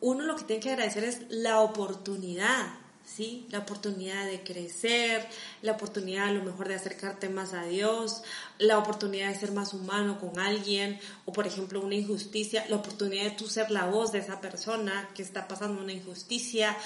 uno 0.00 0.24
lo 0.24 0.36
que 0.36 0.44
tiene 0.44 0.62
que 0.62 0.70
agradecer 0.70 1.04
es 1.04 1.22
la 1.30 1.60
oportunidad, 1.60 2.66
¿sí? 3.04 3.46
La 3.50 3.60
oportunidad 3.60 4.26
de 4.26 4.42
crecer, 4.42 5.28
la 5.62 5.72
oportunidad 5.72 6.28
a 6.28 6.32
lo 6.32 6.42
mejor 6.42 6.68
de 6.68 6.74
acercarte 6.74 7.28
más 7.28 7.52
a 7.52 7.64
Dios, 7.64 8.22
la 8.58 8.78
oportunidad 8.78 9.28
de 9.28 9.38
ser 9.38 9.52
más 9.52 9.74
humano 9.74 10.18
con 10.20 10.38
alguien, 10.38 10.98
o 11.24 11.32
por 11.32 11.46
ejemplo 11.46 11.80
una 11.80 11.94
injusticia, 11.94 12.64
la 12.68 12.76
oportunidad 12.76 13.24
de 13.24 13.30
tú 13.32 13.48
ser 13.48 13.70
la 13.70 13.86
voz 13.86 14.12
de 14.12 14.18
esa 14.18 14.40
persona 14.40 15.10
que 15.14 15.22
está 15.22 15.46
pasando 15.46 15.82
una 15.82 15.92
injusticia, 15.92 16.76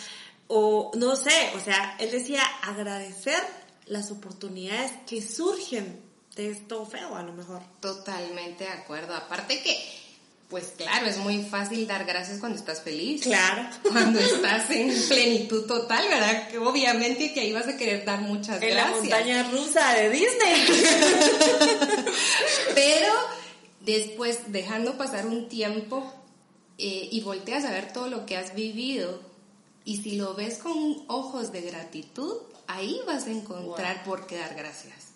o 0.49 0.91
no 0.95 1.15
sé, 1.17 1.53
o 1.55 1.61
sea, 1.61 1.97
él 1.99 2.11
decía 2.11 2.43
agradecer 2.63 3.43
las 3.87 4.11
oportunidades 4.11 4.93
que 5.07 5.23
surgen 5.23 6.01
de 6.37 6.51
esto 6.51 6.87
feo 6.87 7.17
a 7.17 7.23
lo 7.23 7.33
mejor. 7.33 7.63
Totalmente 7.81 8.65
de 8.65 8.71
acuerdo. 8.71 9.15
Aparte 9.15 9.63
que 9.63 9.98
pues 10.49 10.73
claro, 10.77 11.07
es 11.07 11.19
muy 11.19 11.43
fácil 11.43 11.87
dar 11.87 12.07
gracias 12.07 12.41
cuando 12.41 12.59
estás 12.59 12.81
feliz. 12.81 13.23
Claro. 13.23 13.69
Cuando 13.83 14.19
estás 14.19 14.71
en 14.71 14.95
plenitud 15.09 15.67
total, 15.67 16.09
¿verdad? 16.09 16.49
Que 16.49 16.57
obviamente 16.57 17.35
que 17.35 17.41
ahí 17.41 17.53
vas 17.53 17.69
a 17.69 17.77
querer 17.77 18.07
dar 18.07 18.23
muchas 18.23 18.59
gracias. 18.59 18.71
En 18.71 18.77
la 18.77 18.97
montaña 18.97 19.51
rusa 19.51 19.93
de 19.95 20.09
Disney. 20.09 20.67
Pero 22.75 23.13
después, 23.81 24.41
dejando 24.47 24.97
pasar 24.97 25.27
un 25.27 25.49
tiempo 25.49 26.11
eh, 26.79 27.09
y 27.11 27.21
volteas 27.21 27.67
a 27.67 27.71
ver 27.71 27.93
todo 27.93 28.09
lo 28.09 28.25
que 28.25 28.39
has 28.39 28.55
vivido, 28.55 29.21
y 29.85 29.99
si 29.99 30.17
lo 30.17 30.35
ves 30.35 30.59
con 30.59 31.05
ojos 31.09 31.53
de 31.53 31.61
gratitud, 31.61 32.37
ahí 32.67 32.99
vas 33.07 33.27
a 33.27 33.33
encontrar 33.33 34.03
por 34.05 34.27
qué 34.27 34.39
dar 34.39 34.55
gracias. 34.55 35.09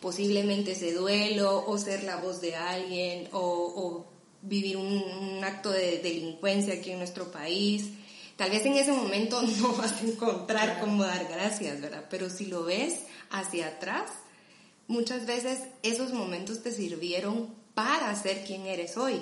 Posiblemente 0.00 0.72
ese 0.72 0.92
duelo, 0.92 1.64
o 1.66 1.78
ser 1.78 2.04
la 2.04 2.16
voz 2.18 2.40
de 2.40 2.54
alguien, 2.54 3.28
o, 3.32 3.40
o 3.40 4.17
vivir 4.42 4.76
un, 4.76 5.42
acto 5.44 5.70
de 5.70 5.98
delincuencia 5.98 6.74
aquí 6.74 6.90
en 6.90 6.98
nuestro 6.98 7.30
país. 7.30 7.90
Tal 8.36 8.50
vez 8.50 8.64
en 8.66 8.74
ese 8.74 8.92
momento 8.92 9.42
no 9.60 9.72
vas 9.72 9.92
a 9.92 10.00
encontrar 10.00 10.80
cómo 10.80 11.04
dar 11.04 11.26
gracias, 11.28 11.80
¿verdad? 11.80 12.04
Pero 12.10 12.30
si 12.30 12.46
lo 12.46 12.64
ves 12.64 13.00
hacia 13.30 13.68
atrás, 13.68 14.10
muchas 14.86 15.26
veces 15.26 15.60
esos 15.82 16.12
momentos 16.12 16.62
te 16.62 16.72
sirvieron 16.72 17.54
para 17.74 18.14
ser 18.14 18.44
quien 18.44 18.66
eres 18.66 18.96
hoy, 18.96 19.20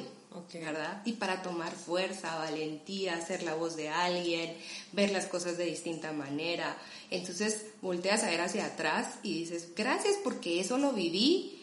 ¿verdad? 0.52 1.02
Y 1.04 1.12
para 1.12 1.42
tomar 1.42 1.73
fuerza, 1.73 2.37
valentía, 2.37 3.20
ser 3.20 3.42
la 3.42 3.54
voz 3.54 3.76
de 3.76 3.88
alguien, 3.88 4.56
ver 4.92 5.11
las 5.11 5.26
cosas 5.26 5.58
de 5.58 5.64
distinta 5.64 6.12
manera. 6.12 6.76
Entonces 7.11 7.66
volteas 7.82 8.23
a 8.23 8.30
ver 8.30 8.40
hacia 8.40 8.66
atrás 8.66 9.18
y 9.23 9.40
dices, 9.40 9.75
gracias 9.75 10.16
porque 10.23 10.61
eso 10.61 10.78
lo 10.78 10.92
viví 10.92 11.62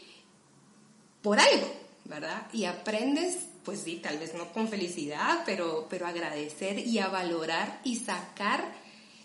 por 1.22 1.40
algo, 1.40 1.72
¿verdad? 2.06 2.48
Y 2.52 2.66
aprendes, 2.66 3.38
pues 3.64 3.82
sí, 3.82 4.00
tal 4.02 4.18
vez 4.18 4.34
no 4.34 4.52
con 4.52 4.68
felicidad, 4.68 5.44
pero, 5.46 5.88
pero 5.90 6.08
agradecer 6.08 6.80
y 6.80 7.00
a 7.00 7.08
valorar 7.08 7.80
y 7.84 7.98
sacar 7.98 8.64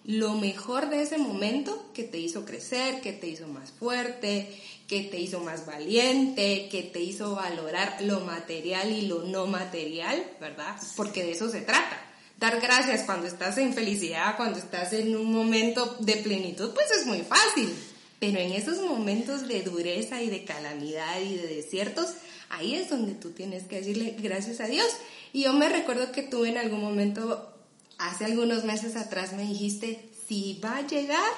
lo 0.05 0.35
mejor 0.35 0.89
de 0.89 1.03
ese 1.03 1.19
momento 1.19 1.91
que 1.93 2.05
te 2.05 2.19
hizo 2.19 2.45
crecer, 2.45 3.01
que 3.01 3.13
te 3.13 3.27
hizo 3.27 3.47
más 3.49 3.73
fuerte, 3.73 4.49
que 4.87 5.03
te 5.03 5.19
hizo 5.19 5.41
más 5.41 5.67
valiente, 5.67 6.69
que 6.71 6.83
te 6.83 7.01
hizo 7.01 7.35
valorar 7.35 7.99
lo 8.01 8.21
material 8.21 8.91
y 8.91 9.03
lo 9.03 9.25
no 9.25 9.47
material, 9.47 10.25
¿verdad? 10.41 10.77
Porque 10.97 11.25
de 11.25 11.33
eso 11.33 11.51
se 11.51 11.61
trata. 11.61 12.01
Dar 12.39 12.61
gracias 12.61 13.03
cuando 13.03 13.27
estás 13.27 13.59
en 13.59 13.75
felicidad, 13.75 14.37
cuando 14.37 14.59
estás 14.59 14.93
en 14.95 15.15
un 15.15 15.31
momento 15.31 15.97
de 15.99 16.17
plenitud, 16.17 16.71
pues 16.73 16.91
es 16.93 17.05
muy 17.05 17.21
fácil. 17.21 17.75
Pero 18.19 18.39
en 18.39 18.53
esos 18.53 18.79
momentos 18.79 19.47
de 19.47 19.63
dureza 19.63 20.23
y 20.23 20.31
de 20.31 20.45
calamidad 20.45 21.21
y 21.21 21.35
de 21.35 21.49
desiertos, 21.49 22.15
ahí 22.49 22.75
es 22.75 22.91
donde 22.91 23.15
tú 23.15 23.31
tienes 23.31 23.65
que 23.65 23.77
decirle 23.77 24.17
gracias 24.19 24.61
a 24.61 24.67
Dios. 24.67 24.87
Y 25.33 25.45
yo 25.45 25.53
me 25.53 25.69
recuerdo 25.69 26.13
que 26.13 26.23
tú 26.23 26.45
en 26.45 26.59
algún 26.59 26.81
momento, 26.81 27.53
hace 27.99 28.25
algunos 28.25 28.65
meses 28.65 28.97
atrás, 28.97 29.33
me 29.33 29.43
dijiste, 29.43 30.09
si 30.27 30.61
va 30.63 30.79
a 30.79 30.87
llegar, 30.87 31.33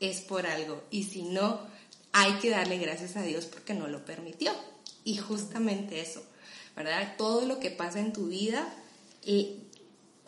es 0.00 0.20
por 0.20 0.46
algo. 0.46 0.82
Y 0.90 1.04
si 1.04 1.22
no, 1.22 1.60
hay 2.12 2.32
que 2.34 2.50
darle 2.50 2.78
gracias 2.78 3.16
a 3.16 3.22
Dios 3.22 3.46
porque 3.46 3.74
no 3.74 3.88
lo 3.88 4.04
permitió. 4.04 4.52
Y 5.04 5.16
justamente 5.16 6.00
eso, 6.00 6.22
¿verdad? 6.76 7.14
Todo 7.16 7.46
lo 7.46 7.58
que 7.58 7.70
pasa 7.70 8.00
en 8.00 8.12
tu 8.12 8.26
vida, 8.26 8.72
y 9.24 9.58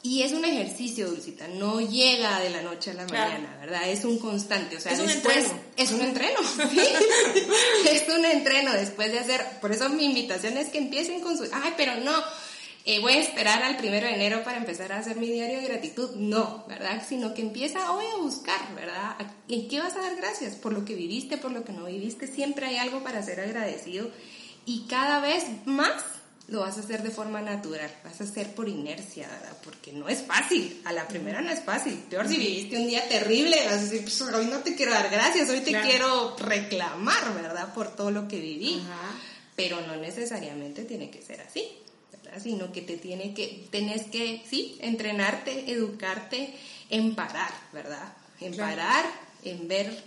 es 0.05 0.33
un 0.33 0.45
ejercicio, 0.45 1.09
Dulcita, 1.09 1.47
no 1.49 1.81
llega 1.81 2.41
de 2.41 2.51
la 2.51 2.63
noche 2.63 2.91
a 2.91 2.95
la 2.95 3.07
mañana, 3.07 3.57
¿verdad? 3.61 3.89
Es 3.89 4.05
un 4.05 4.19
constante, 4.19 4.77
o 4.77 4.81
sea, 4.81 4.93
es 4.93 4.99
un 4.99 5.07
después, 5.07 5.37
entreno. 5.37 5.61
Es 5.77 5.91
un 5.93 6.01
entreno, 6.01 6.41
es 7.91 8.09
un 8.09 8.25
entreno 8.25 8.73
después 8.73 9.13
de 9.13 9.21
hacer, 9.21 9.45
por 9.61 9.71
eso 9.71 9.89
mi 9.91 10.05
invitación 10.05 10.57
es 10.57 10.71
que 10.71 10.79
empiecen 10.79 11.21
con 11.21 11.39
su, 11.39 11.45
ay, 11.53 11.75
pero 11.77 11.97
no, 11.97 12.13
eh, 12.85 12.99
voy 12.99 13.13
a 13.13 13.21
esperar 13.21 13.63
al 13.63 13.77
primero 13.77 14.09
de 14.09 14.15
enero 14.15 14.43
para 14.43 14.59
empezar 14.59 14.93
a 14.93 14.99
hacer 14.99 15.17
mi 15.17 15.31
diario 15.31 15.61
de 15.61 15.69
gratitud, 15.69 16.17
no, 16.17 16.65
¿verdad? 16.67 17.01
Sino 17.09 17.33
que 17.33 17.43
empieza 17.43 17.93
hoy 17.93 18.05
a 18.13 18.17
buscar, 18.17 18.75
¿verdad? 18.75 19.17
¿En 19.49 19.69
qué 19.69 19.79
vas 19.79 19.95
a 19.95 20.01
dar 20.03 20.17
gracias? 20.17 20.57
Por 20.57 20.73
lo 20.73 20.85
que 20.85 20.97
viviste, 20.97 21.39
por 21.39 21.53
lo 21.53 21.65
que 21.65 21.73
no 21.73 21.85
viviste, 21.85 22.27
siempre 22.27 22.67
hay 22.67 22.79
algo 22.79 23.05
para 23.05 23.23
ser 23.23 23.39
agradecido 23.39 24.11
y 24.67 24.87
cada 24.89 25.21
vez 25.21 25.45
más 25.65 26.03
lo 26.49 26.61
vas 26.61 26.77
a 26.77 26.81
hacer 26.81 27.03
de 27.03 27.11
forma 27.11 27.41
natural, 27.41 27.91
vas 28.05 28.21
a 28.21 28.25
hacer 28.25 28.55
por 28.55 28.69
inercia, 28.69 29.29
¿verdad? 29.29 29.57
Porque 29.63 29.93
no 29.93 30.09
es 30.09 30.23
fácil, 30.23 30.81
a 30.85 30.93
la 30.93 31.07
primera 31.07 31.41
no 31.41 31.51
es 31.51 31.61
fácil. 31.61 31.95
Peor 32.11 32.29
si 32.29 32.37
viviste 32.37 32.77
un 32.77 32.89
día 32.89 33.09
terrible, 33.09 33.57
vas 33.65 33.75
a 33.75 33.85
decir, 33.85 34.03
pues 34.03 34.21
hoy 34.23 34.47
no 34.47 34.59
te 34.59 34.75
quiero 34.75 34.93
dar 34.93 35.09
gracias, 35.09 35.49
hoy 35.51 35.61
te 35.61 35.81
quiero 35.81 36.37
reclamar, 36.37 37.35
¿verdad? 37.35 37.73
Por 37.73 37.95
todo 37.95 38.11
lo 38.11 38.29
que 38.29 38.41
viví. 38.41 38.83
Pero 39.55 39.81
no 39.83 39.97
necesariamente 39.97 40.85
tiene 40.85 41.11
que 41.11 41.23
ser 41.23 41.41
así, 41.41 41.69
¿verdad? 42.11 42.43
Sino 42.43 42.73
que 42.73 42.83
te 42.83 42.97
tiene 42.97 43.35
que, 43.35 43.67
tenés 43.71 44.07
que, 44.07 44.43
sí, 44.49 44.79
entrenarte, 44.81 45.71
educarte 45.71 46.55
en 46.91 47.15
parar, 47.15 47.53
¿verdad? 47.73 48.15
En 48.41 48.57
parar, 48.57 49.05
en 49.45 49.69
ver 49.69 50.03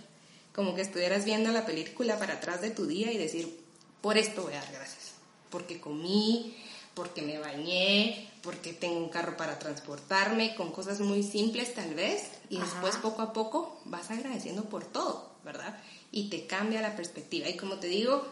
como 0.52 0.74
que 0.74 0.82
estuvieras 0.82 1.24
viendo 1.24 1.50
la 1.52 1.64
película 1.64 2.18
para 2.18 2.34
atrás 2.34 2.60
de 2.60 2.70
tu 2.70 2.86
día 2.86 3.12
y 3.12 3.18
decir, 3.18 3.58
por 4.00 4.18
esto 4.18 4.42
voy 4.42 4.54
a 4.54 4.60
dar 4.60 4.72
gracias 4.72 5.05
porque 5.50 5.80
comí, 5.80 6.56
porque 6.94 7.22
me 7.22 7.38
bañé, 7.38 8.28
porque 8.42 8.72
tengo 8.72 8.98
un 8.98 9.08
carro 9.08 9.36
para 9.36 9.58
transportarme, 9.58 10.54
con 10.54 10.72
cosas 10.72 11.00
muy 11.00 11.22
simples 11.22 11.74
tal 11.74 11.94
vez, 11.94 12.30
y 12.48 12.58
después 12.58 12.96
poco 12.96 13.22
a 13.22 13.32
poco 13.32 13.80
vas 13.84 14.10
agradeciendo 14.10 14.64
por 14.64 14.84
todo, 14.84 15.30
¿verdad? 15.44 15.78
Y 16.12 16.30
te 16.30 16.46
cambia 16.46 16.80
la 16.80 16.96
perspectiva. 16.96 17.48
Y 17.48 17.56
como 17.56 17.76
te 17.76 17.88
digo, 17.88 18.26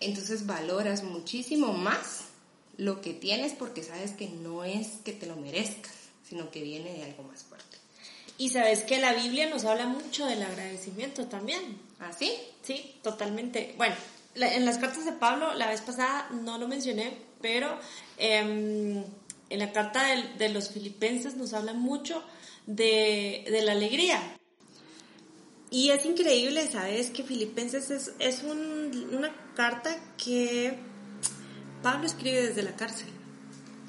entonces 0.00 0.46
valoras 0.46 1.02
muchísimo 1.02 1.72
más 1.72 2.24
lo 2.78 3.00
que 3.00 3.12
tienes 3.12 3.52
porque 3.52 3.82
sabes 3.82 4.12
que 4.12 4.28
no 4.28 4.64
es 4.64 5.00
que 5.04 5.12
te 5.12 5.26
lo 5.26 5.36
merezcas, 5.36 5.92
sino 6.26 6.50
que 6.50 6.62
viene 6.62 6.94
de 6.94 7.04
algo 7.04 7.24
más 7.24 7.42
fuerte. 7.42 7.76
Y 8.38 8.50
sabes 8.50 8.84
que 8.84 8.98
la 8.98 9.12
Biblia 9.12 9.50
nos 9.50 9.64
habla 9.64 9.86
mucho 9.86 10.24
del 10.24 10.42
agradecimiento 10.42 11.26
también. 11.26 11.78
¿Ah, 11.98 12.12
sí? 12.16 12.32
Sí, 12.62 12.94
totalmente. 13.02 13.74
Bueno, 13.76 13.96
en 14.40 14.64
las 14.64 14.78
cartas 14.78 15.04
de 15.04 15.12
Pablo, 15.12 15.54
la 15.54 15.68
vez 15.68 15.80
pasada 15.80 16.28
no 16.30 16.58
lo 16.58 16.68
mencioné, 16.68 17.18
pero 17.40 17.78
em, 18.16 19.04
en 19.50 19.58
la 19.58 19.72
carta 19.72 20.02
de, 20.38 20.48
los 20.50 20.70
filipenses 20.70 21.36
nos 21.36 21.52
habla 21.54 21.72
mucho 21.72 22.22
de, 22.66 23.44
la 23.64 23.72
alegría. 23.72 24.20
Y 25.70 25.90
es 25.90 26.06
increíble, 26.06 26.66
¿sabes? 26.66 27.10
Que 27.10 27.22
Filipenses 27.22 27.90
es, 27.90 28.12
es 28.18 28.42
una 28.42 29.34
carta 29.54 29.94
que 30.16 30.78
Pablo 31.82 32.06
escribe 32.06 32.46
desde 32.46 32.62
la 32.62 32.74
cárcel. 32.74 33.17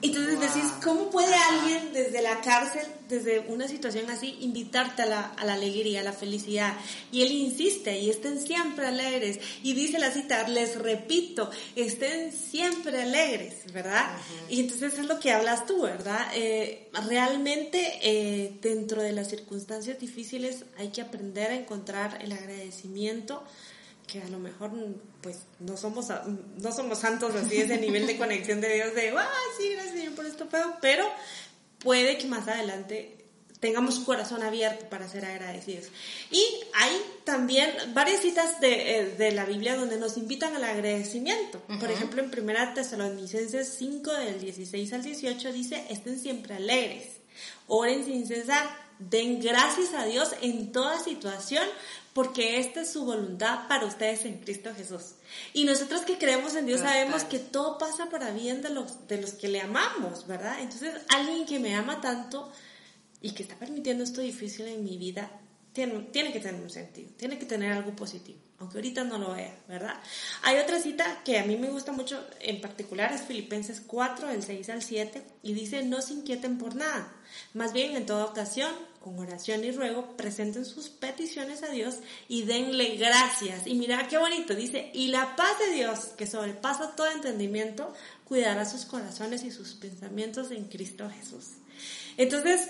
Entonces 0.01 0.39
decís, 0.39 0.72
¿cómo 0.82 1.10
puede 1.10 1.36
alguien 1.36 1.91
desde 1.91 2.22
la 2.22 2.39
cárcel, 2.39 2.88
desde 3.10 3.39
una 3.41 3.68
situación 3.68 4.10
así, 4.10 4.38
invitarte 4.39 5.01
a 5.01 5.06
la, 5.06 5.22
a 5.22 5.44
la, 5.44 5.53
alegría, 5.56 6.00
a 6.00 6.03
la 6.03 6.13
felicidad? 6.13 6.77
Y 7.12 7.22
él 7.22 7.32
insiste, 7.34 8.00
y 8.00 8.10
estén 8.10 8.39
siempre 8.39 8.88
alegres. 8.88 9.39
Y 9.62 9.74
dice 9.74 10.00
la 10.00 10.12
cita, 10.12 10.48
les 10.48 10.77
repito, 10.77 11.51
estén 11.75 12.32
siempre 12.32 13.01
alegres, 13.01 13.72
¿verdad? 13.74 14.06
Y 14.48 14.62
entonces 14.62 14.98
es 14.98 15.06
lo 15.06 15.20
que 15.20 15.34
hablas 15.34 15.65
tú, 15.65 15.82
¿verdad? 15.82 16.27
Eh, 16.34 16.88
realmente 17.08 18.00
eh, 18.01 18.58
dentro 18.62 19.01
de 19.01 19.12
las 19.12 19.29
circunstancias 19.29 20.00
difíciles 20.00 20.63
hay 20.77 20.89
que 20.89 21.01
aprender 21.01 21.51
a 21.51 21.56
encontrar 21.56 22.20
el 22.22 22.32
agradecimiento 22.32 23.44
que 24.12 24.22
a 24.22 24.28
lo 24.30 24.39
mejor 24.39 24.72
pues 25.22 25.39
no 25.60 25.78
somos 25.78 26.08
no 26.58 26.72
somos 26.72 27.00
santos 27.00 27.36
así 27.36 27.58
ese 27.58 27.78
nivel 27.78 28.08
de 28.08 28.18
conexión 28.18 28.62
de 28.62 28.74
Dios 28.74 28.96
de 28.96 29.10
ay 29.10 29.28
sí 29.58 29.74
gracias 29.74 29.96
Señor 29.96 30.16
por 30.16 30.25
esto 30.25 30.48
pero, 30.50 30.74
pero 30.82 31.06
puede 31.80 32.18
que 32.18 32.28
más 32.28 32.48
adelante 32.48 33.16
tengamos 33.60 34.00
corazón 34.00 34.42
abierto 34.42 34.88
para 34.88 35.10
ser 35.10 35.25
agradecidos. 35.25 35.88
Y 36.32 36.42
hay 36.75 36.96
también 37.25 37.70
varias 37.94 38.22
citas 38.22 38.62
de, 38.62 39.00
eh, 39.00 39.06
de 39.18 39.32
la 39.34 39.44
Biblia 39.44 39.75
donde 39.75 39.98
nos 39.98 40.16
invitan 40.16 40.56
al 40.56 40.63
agradecimiento. 40.63 41.60
Por 41.80 41.92
ejemplo 41.92 42.24
en 42.24 42.32
primera 42.32 42.74
Tesalonicenses 42.74 43.75
5 43.78 44.13
del 44.13 44.39
16 44.39 44.94
al 44.94 45.04
18 45.04 45.51
dice 45.51 45.86
estén 45.89 46.18
siempre 46.18 46.56
alegres 46.56 47.20
oren 47.68 48.04
sin 48.04 48.28
cesar 48.28 48.68
Den 49.00 49.39
gracias 49.39 49.94
a 49.94 50.04
Dios 50.04 50.32
en 50.42 50.74
toda 50.74 51.00
situación 51.00 51.63
porque 52.20 52.60
esta 52.60 52.82
es 52.82 52.92
su 52.92 53.06
voluntad 53.06 53.70
para 53.70 53.86
ustedes 53.86 54.26
en 54.26 54.40
Cristo 54.40 54.72
Jesús. 54.76 55.14
Y 55.54 55.64
nosotros 55.64 56.02
que 56.02 56.18
creemos 56.18 56.54
en 56.54 56.66
Dios 56.66 56.82
sabemos 56.82 57.24
que 57.24 57.40
todo 57.40 57.78
pasa 57.78 58.10
para 58.10 58.32
bien 58.32 58.62
de 58.62 58.70
los, 58.72 59.08
de 59.08 59.22
los 59.22 59.32
que 59.32 59.48
le 59.48 59.62
amamos, 59.62 60.27
¿verdad? 60.27 60.60
Entonces, 60.60 60.96
alguien 61.08 61.46
que 61.46 61.60
me 61.60 61.75
ama 61.75 62.01
tanto 62.01 62.51
y 63.22 63.32
que 63.32 63.44
está 63.44 63.55
permitiendo 63.55 64.03
esto 64.03 64.20
difícil 64.20 64.68
en 64.68 64.84
mi 64.84 64.98
vida, 64.98 65.32
tiene, 65.72 65.98
tiene 66.12 66.34
que 66.34 66.42
tener 66.42 66.62
un 66.62 66.70
sentido, 66.70 67.10
tiene 67.16 67.40
que 67.40 67.46
tener 67.46 67.72
algo 67.72 67.96
positivo, 67.96 68.40
aunque 68.58 68.79
ahorita 68.79 69.05
no 69.05 69.18
lo 69.18 69.32
vea, 69.32 69.58
¿verdad? 69.70 69.98
Hay 70.44 70.58
otra 70.58 70.77
cita 70.77 71.22
que 71.24 71.40
a 71.40 71.46
mí 71.46 71.55
me 71.55 71.70
gusta 71.70 71.94
mucho, 71.94 72.22
en 72.42 72.60
particular 72.60 73.14
es 73.14 73.22
Filipenses 73.22 73.82
4, 73.88 74.27
del 74.27 74.44
6 74.44 74.70
al 74.72 74.82
7, 74.82 75.24
y 75.42 75.53
dice, 75.53 75.84
no 75.86 76.01
se 76.01 76.16
inquieten 76.16 76.58
por 76.58 76.75
nada, 76.75 77.16
más 77.53 77.72
bien 77.72 77.96
en 77.96 78.05
toda 78.05 78.25
ocasión, 78.25 78.74
con 79.00 79.18
oración 79.18 79.64
y 79.64 79.72
ruego, 79.72 80.18
presenten 80.18 80.66
sus 80.66 80.90
peticiones 80.90 81.64
a 81.64 81.70
Dios 81.70 81.96
y 82.27 82.44
denle 82.44 82.98
gracias. 82.98 83.66
Y 83.66 83.75
mira 83.75 84.07
qué 84.07 84.18
bonito, 84.18 84.55
dice, 84.55 84.92
y 84.94 85.07
la 85.07 85.35
paz 85.35 85.57
de 85.59 85.75
Dios, 85.75 86.00
que 86.18 86.27
sobrepasa 86.27 86.96
todo 86.96 87.09
entendimiento, 87.09 87.94
cuidará 88.25 88.66
sus 88.66 88.85
corazones 88.85 89.44
y 89.44 89.51
sus 89.51 89.74
pensamientos 89.74 90.51
en 90.51 90.66
Cristo 90.66 91.09
Jesús. 91.09 91.46
Entonces, 92.18 92.68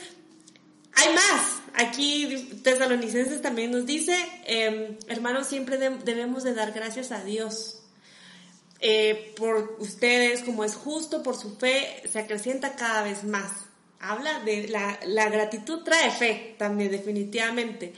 hay 0.94 1.14
más. 1.14 1.62
Aquí 1.74 2.50
Tesalonicenses 2.64 3.42
también 3.42 3.72
nos 3.72 3.86
dice, 3.86 4.16
em, 4.46 4.98
hermanos, 5.08 5.48
siempre 5.48 5.78
debemos 5.78 6.44
de 6.44 6.54
dar 6.54 6.72
gracias 6.72 7.12
a 7.12 7.24
Dios. 7.24 7.82
Eh, 8.82 9.34
por 9.36 9.78
ustedes, 9.80 10.42
como 10.42 10.64
es 10.64 10.76
justo, 10.76 11.24
por 11.24 11.36
su 11.36 11.58
fe, 11.58 12.04
se 12.10 12.20
acrecienta 12.20 12.76
cada 12.76 13.04
vez 13.04 13.24
más 13.24 13.69
habla 14.00 14.40
de 14.40 14.68
la, 14.70 15.00
la, 15.06 15.30
gratitud 15.30 15.84
trae 15.84 16.12
fe 16.12 16.56
también 16.58 16.92
definitivamente. 16.92 17.94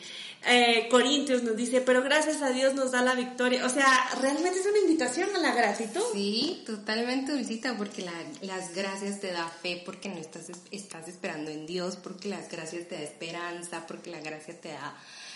Eh, 0.47 0.87
Corintios 0.89 1.43
nos 1.43 1.55
dice, 1.55 1.81
pero 1.81 2.01
gracias 2.01 2.41
a 2.41 2.49
Dios 2.49 2.73
nos 2.73 2.91
da 2.91 3.03
la 3.03 3.13
victoria. 3.13 3.63
O 3.65 3.69
sea, 3.69 4.09
realmente 4.19 4.59
es 4.59 4.65
una 4.65 4.79
invitación 4.79 5.29
a 5.35 5.39
la 5.39 5.53
gratitud. 5.53 6.01
Sí, 6.13 6.63
totalmente, 6.65 7.33
Dulcita, 7.33 7.77
porque 7.77 8.03
las 8.41 8.73
gracias 8.73 9.19
te 9.19 9.31
da 9.31 9.47
fe, 9.47 9.83
porque 9.85 10.09
no 10.09 10.17
estás, 10.17 10.47
estás 10.71 11.07
esperando 11.07 11.51
en 11.51 11.67
Dios, 11.67 11.95
porque 11.95 12.29
las 12.29 12.49
gracias 12.49 12.87
te 12.87 12.95
da 12.95 13.01
esperanza, 13.01 13.85
porque 13.85 14.09
la 14.09 14.19
gracia 14.19 14.59
te 14.59 14.69
da 14.69 14.95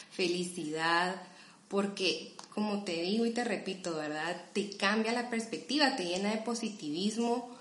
felicidad, 0.09 1.21
porque, 1.67 2.33
como 2.55 2.83
te 2.83 2.93
digo 3.03 3.27
y 3.27 3.31
te 3.31 3.43
repito, 3.43 3.95
¿verdad? 3.95 4.41
Te 4.53 4.71
cambia 4.71 5.13
la 5.13 5.29
perspectiva, 5.29 5.95
te 5.95 6.05
llena 6.05 6.31
de 6.31 6.37
positivismo 6.37 7.54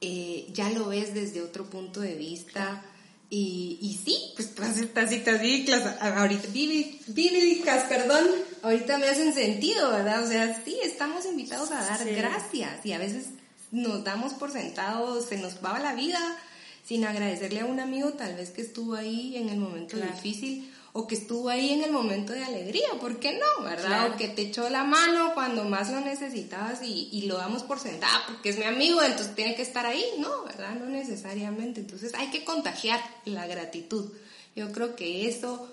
eh, 0.00 0.46
ya 0.52 0.70
lo 0.70 0.88
ves 0.88 1.14
desde 1.14 1.42
otro 1.42 1.68
punto 1.68 2.00
de 2.00 2.14
vista. 2.14 2.84
Y, 3.28 3.78
y 3.80 3.94
sí, 3.94 4.16
pues 4.36 4.54
todas 4.54 4.78
estas 4.78 5.10
citas 5.10 5.40
bíblicas, 5.40 6.00
ahorita, 6.00 6.48
bíblicas, 7.08 7.84
perdón, 7.84 8.24
ahorita 8.62 8.98
me 8.98 9.08
hacen 9.08 9.34
sentido, 9.34 9.90
¿verdad? 9.90 10.24
O 10.24 10.28
sea, 10.28 10.62
sí, 10.64 10.78
estamos 10.84 11.26
invitados 11.26 11.72
a 11.72 11.82
dar 11.84 12.08
gracias 12.08 12.86
y 12.86 12.92
a 12.92 12.98
veces 12.98 13.26
nos 13.72 14.04
damos 14.04 14.34
por 14.34 14.52
sentados, 14.52 15.26
se 15.26 15.38
nos 15.38 15.56
va 15.64 15.80
la 15.80 15.94
vida 15.94 16.20
sin 16.84 17.04
agradecerle 17.04 17.60
a 17.60 17.66
un 17.66 17.80
amigo 17.80 18.12
tal 18.12 18.36
vez 18.36 18.50
que 18.50 18.62
estuvo 18.62 18.94
ahí 18.94 19.36
en 19.36 19.48
el 19.48 19.58
momento 19.58 19.96
difícil 19.96 20.72
o 20.98 21.06
que 21.06 21.14
estuvo 21.14 21.50
ahí 21.50 21.74
en 21.74 21.84
el 21.84 21.92
momento 21.92 22.32
de 22.32 22.42
alegría, 22.42 22.88
¿por 22.98 23.20
qué 23.20 23.38
no? 23.38 23.62
¿Verdad? 23.62 24.12
O 24.12 24.16
que 24.16 24.28
te 24.28 24.40
echó 24.40 24.70
la 24.70 24.82
mano 24.82 25.34
cuando 25.34 25.64
más 25.64 25.90
lo 25.90 26.00
necesitabas 26.00 26.82
y, 26.82 27.10
y, 27.12 27.26
lo 27.26 27.36
damos 27.36 27.64
por 27.64 27.78
sentado 27.78 28.22
porque 28.26 28.48
es 28.48 28.56
mi 28.56 28.64
amigo, 28.64 29.02
entonces 29.02 29.34
tiene 29.34 29.54
que 29.54 29.60
estar 29.60 29.84
ahí, 29.84 30.02
no, 30.18 30.44
¿verdad? 30.44 30.74
No 30.76 30.86
necesariamente. 30.86 31.80
Entonces 31.80 32.14
hay 32.14 32.30
que 32.30 32.44
contagiar 32.44 32.98
la 33.26 33.46
gratitud. 33.46 34.10
Yo 34.54 34.72
creo 34.72 34.96
que 34.96 35.28
eso, 35.28 35.70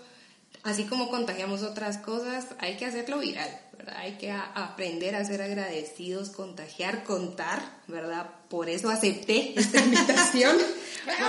así 0.63 0.83
como 0.83 1.09
contagiamos 1.09 1.63
otras 1.63 1.99
cosas, 1.99 2.47
hay 2.59 2.75
que 2.75 2.86
hacerlo 2.86 3.19
viral, 3.19 3.49
¿verdad? 3.84 4.00
Hay 4.00 4.13
que 4.13 4.32
aprender 4.32 5.15
a 5.15 5.26
ser 5.26 5.41
agradecidos, 5.41 6.30
contagiar, 6.30 7.04
contar, 7.04 7.62
¿verdad? 7.88 8.30
Por 8.50 8.69
eso 8.69 8.89
acepté 8.89 9.60
esta 9.60 9.82
invitación. 9.84 10.58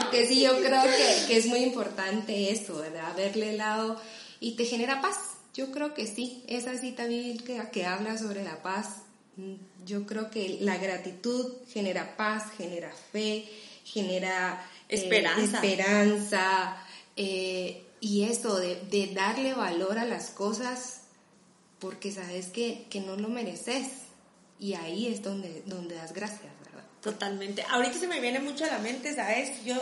Porque 0.00 0.26
sí, 0.26 0.42
yo 0.42 0.56
creo 0.60 0.82
que, 0.82 1.26
que, 1.26 1.36
es 1.36 1.46
muy 1.46 1.60
importante 1.60 2.50
eso, 2.50 2.76
¿verdad? 2.76 3.14
Verle 3.16 3.50
el 3.50 3.58
lado 3.58 4.00
y 4.38 4.52
te 4.52 4.66
genera 4.66 5.00
paz. 5.00 5.18
Yo 5.52 5.72
creo 5.72 5.94
que 5.94 6.06
sí, 6.06 6.44
esa 6.46 6.76
cita 6.78 7.06
bíblica 7.06 7.70
que 7.70 7.86
habla 7.86 8.18
sobre 8.18 8.44
la 8.44 8.62
paz, 8.62 9.02
mm, 9.36 9.54
yo 9.84 10.06
creo 10.06 10.30
que 10.30 10.58
la 10.60 10.76
gratitud 10.78 11.54
genera 11.72 12.16
paz, 12.16 12.44
genera 12.56 12.92
fe, 13.12 13.46
genera 13.84 14.64
eh, 14.88 14.94
esperanza, 14.94 15.56
esperanza 15.56 16.76
eh, 17.16 17.82
y 18.00 18.24
eso 18.24 18.56
de, 18.58 18.76
de, 18.90 19.08
darle 19.14 19.54
valor 19.54 19.98
a 19.98 20.04
las 20.04 20.30
cosas 20.30 21.03
porque 21.78 22.12
sabes 22.12 22.48
que, 22.48 22.86
que 22.90 23.00
no 23.00 23.16
lo 23.16 23.28
mereces 23.28 23.88
y 24.58 24.74
ahí 24.74 25.08
es 25.08 25.22
donde, 25.22 25.62
donde 25.66 25.94
das 25.94 26.12
gracias. 26.12 26.54
Totalmente. 27.04 27.62
Ahorita 27.68 27.98
se 27.98 28.06
me 28.06 28.18
viene 28.18 28.40
mucho 28.40 28.64
a 28.64 28.68
la 28.68 28.78
mente, 28.78 29.14
¿sabes? 29.14 29.62
Yo 29.62 29.76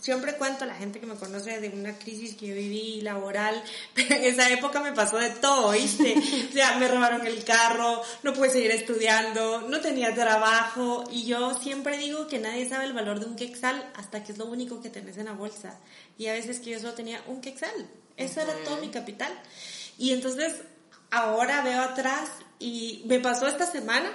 siempre 0.00 0.36
cuento 0.36 0.62
a 0.62 0.68
la 0.68 0.76
gente 0.76 1.00
que 1.00 1.06
me 1.06 1.16
conoce 1.16 1.60
de 1.60 1.70
una 1.70 1.98
crisis 1.98 2.36
que 2.36 2.46
yo 2.46 2.54
viví 2.54 3.00
laboral, 3.00 3.60
pero 3.94 4.14
en 4.14 4.22
esa 4.22 4.48
época 4.48 4.80
me 4.80 4.92
pasó 4.92 5.18
de 5.18 5.30
todo, 5.30 5.72
¿viste? 5.72 6.14
O 6.48 6.52
sea, 6.52 6.78
me 6.78 6.86
robaron 6.86 7.26
el 7.26 7.42
carro, 7.42 8.00
no 8.22 8.32
pude 8.32 8.50
seguir 8.50 8.70
estudiando, 8.70 9.62
no 9.62 9.80
tenía 9.80 10.14
trabajo 10.14 11.02
y 11.10 11.24
yo 11.24 11.52
siempre 11.60 11.98
digo 11.98 12.28
que 12.28 12.38
nadie 12.38 12.68
sabe 12.68 12.84
el 12.84 12.92
valor 12.92 13.18
de 13.18 13.26
un 13.26 13.34
quexal 13.34 13.90
hasta 13.96 14.22
que 14.22 14.30
es 14.30 14.38
lo 14.38 14.46
único 14.46 14.80
que 14.80 14.88
tenés 14.88 15.18
en 15.18 15.24
la 15.24 15.32
bolsa. 15.32 15.80
Y 16.16 16.28
a 16.28 16.32
veces 16.34 16.60
que 16.60 16.70
yo 16.70 16.78
solo 16.78 16.94
tenía 16.94 17.20
un 17.26 17.40
quexal, 17.40 17.90
eso 18.16 18.40
era 18.40 18.54
todo 18.64 18.76
mi 18.76 18.90
capital. 18.90 19.32
Y 19.98 20.12
entonces 20.12 20.54
ahora 21.10 21.62
veo 21.62 21.80
atrás 21.82 22.30
y 22.58 23.02
me 23.06 23.20
pasó 23.20 23.46
esta 23.46 23.66
semana 23.66 24.10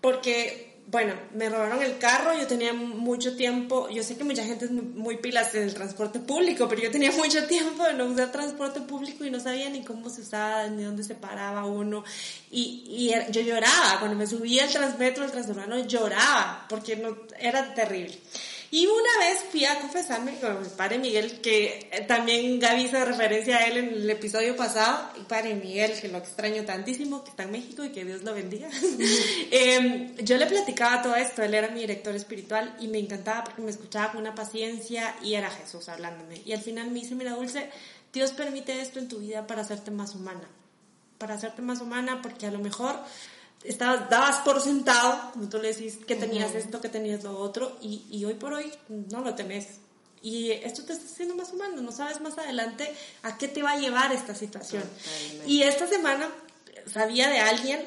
porque 0.00 0.72
bueno, 0.86 1.14
me 1.34 1.48
robaron 1.48 1.82
el 1.82 1.98
carro, 1.98 2.36
yo 2.36 2.46
tenía 2.46 2.72
mucho 2.72 3.36
tiempo, 3.36 3.88
yo 3.88 4.02
sé 4.02 4.16
que 4.16 4.24
mucha 4.24 4.44
gente 4.44 4.66
es 4.66 4.70
muy, 4.70 5.16
pilas 5.16 5.54
en 5.54 5.62
el 5.62 5.74
transporte 5.74 6.18
público, 6.18 6.68
pero 6.68 6.82
yo 6.82 6.90
tenía 6.90 7.12
mucho 7.16 7.46
tiempo 7.46 7.84
de 7.84 7.94
no 7.94 8.06
usar 8.06 8.32
transporte 8.32 8.80
público 8.80 9.24
y 9.24 9.30
no 9.30 9.40
sabía 9.40 9.70
ni 9.70 9.84
cómo 9.84 10.10
se 10.10 10.22
usaba, 10.22 10.66
ni 10.66 10.82
dónde 10.82 11.04
se 11.04 11.14
paraba 11.14 11.64
uno. 11.64 12.04
Y, 12.50 12.84
y 12.86 13.32
yo 13.32 13.40
lloraba, 13.40 14.00
cuando 14.00 14.16
me 14.16 14.26
subía 14.26 14.64
al 14.64 14.70
transmetro, 14.70 15.24
el 15.24 15.30
transurbano, 15.30 15.78
lloraba, 15.86 16.66
porque 16.68 16.96
no, 16.96 17.16
era 17.38 17.72
terrible. 17.74 18.18
Y 18.74 18.86
una 18.86 19.18
vez 19.18 19.44
fui 19.50 19.66
a 19.66 19.78
confesarme 19.80 20.40
con 20.40 20.62
mi 20.62 20.66
padre 20.66 20.98
Miguel, 20.98 21.42
que 21.42 21.90
eh, 21.92 22.06
también 22.08 22.58
Gaby 22.58 22.84
hizo 22.84 23.04
referencia 23.04 23.58
a 23.58 23.66
él 23.66 23.76
en 23.76 23.88
el 23.90 24.08
episodio 24.08 24.56
pasado, 24.56 25.10
y 25.20 25.24
padre 25.24 25.54
Miguel, 25.54 25.92
que 26.00 26.08
lo 26.08 26.16
extraño 26.16 26.64
tantísimo, 26.64 27.22
que 27.22 27.28
está 27.28 27.42
en 27.42 27.50
México 27.50 27.84
y 27.84 27.90
que 27.90 28.06
Dios 28.06 28.22
lo 28.22 28.32
bendiga. 28.32 28.70
Em, 29.50 30.16
yo 30.16 30.38
le 30.38 30.46
platicaba 30.46 31.02
todo 31.02 31.14
esto, 31.16 31.42
él 31.42 31.52
era 31.52 31.68
mi 31.68 31.80
director 31.80 32.14
espiritual 32.14 32.74
y 32.80 32.88
me 32.88 32.98
encantaba 32.98 33.44
porque 33.44 33.60
me 33.60 33.70
escuchaba 33.70 34.12
con 34.12 34.22
una 34.22 34.34
paciencia 34.34 35.16
y 35.22 35.34
era 35.34 35.50
Jesús 35.50 35.90
hablándome. 35.90 36.40
Y 36.46 36.54
al 36.54 36.62
final 36.62 36.90
me 36.90 37.00
dice, 37.00 37.14
mira 37.14 37.32
Dulce, 37.32 37.68
Dios 38.10 38.32
permite 38.32 38.80
esto 38.80 38.98
en 38.98 39.08
tu 39.08 39.18
vida 39.18 39.46
para 39.46 39.60
hacerte 39.60 39.90
más 39.90 40.14
humana, 40.14 40.48
para 41.18 41.34
hacerte 41.34 41.60
más 41.60 41.82
humana 41.82 42.22
porque 42.22 42.46
a 42.46 42.50
lo 42.50 42.58
mejor 42.58 42.98
estabas, 43.64 44.08
dabas 44.10 44.38
por 44.38 44.60
sentado, 44.60 45.32
como 45.32 45.48
tú 45.48 45.58
le 45.58 45.72
decís, 45.72 45.98
que 46.06 46.16
tenías 46.16 46.54
esto, 46.54 46.80
que 46.80 46.88
tenías 46.88 47.22
lo 47.24 47.38
otro, 47.38 47.78
y, 47.80 48.04
y, 48.10 48.24
hoy 48.24 48.34
por 48.34 48.52
hoy 48.52 48.72
no 48.88 49.20
lo 49.20 49.34
tenés. 49.34 49.78
Y 50.22 50.50
esto 50.50 50.84
te 50.84 50.92
está 50.92 51.04
haciendo 51.04 51.34
más 51.34 51.52
humano, 51.52 51.82
no 51.82 51.90
sabes 51.90 52.20
más 52.20 52.38
adelante 52.38 52.92
a 53.22 53.38
qué 53.38 53.48
te 53.48 53.62
va 53.62 53.72
a 53.72 53.78
llevar 53.78 54.12
esta 54.12 54.34
situación. 54.34 54.84
Y 55.46 55.62
esta 55.62 55.86
semana 55.88 56.30
sabía 56.86 57.28
de 57.28 57.40
alguien 57.40 57.80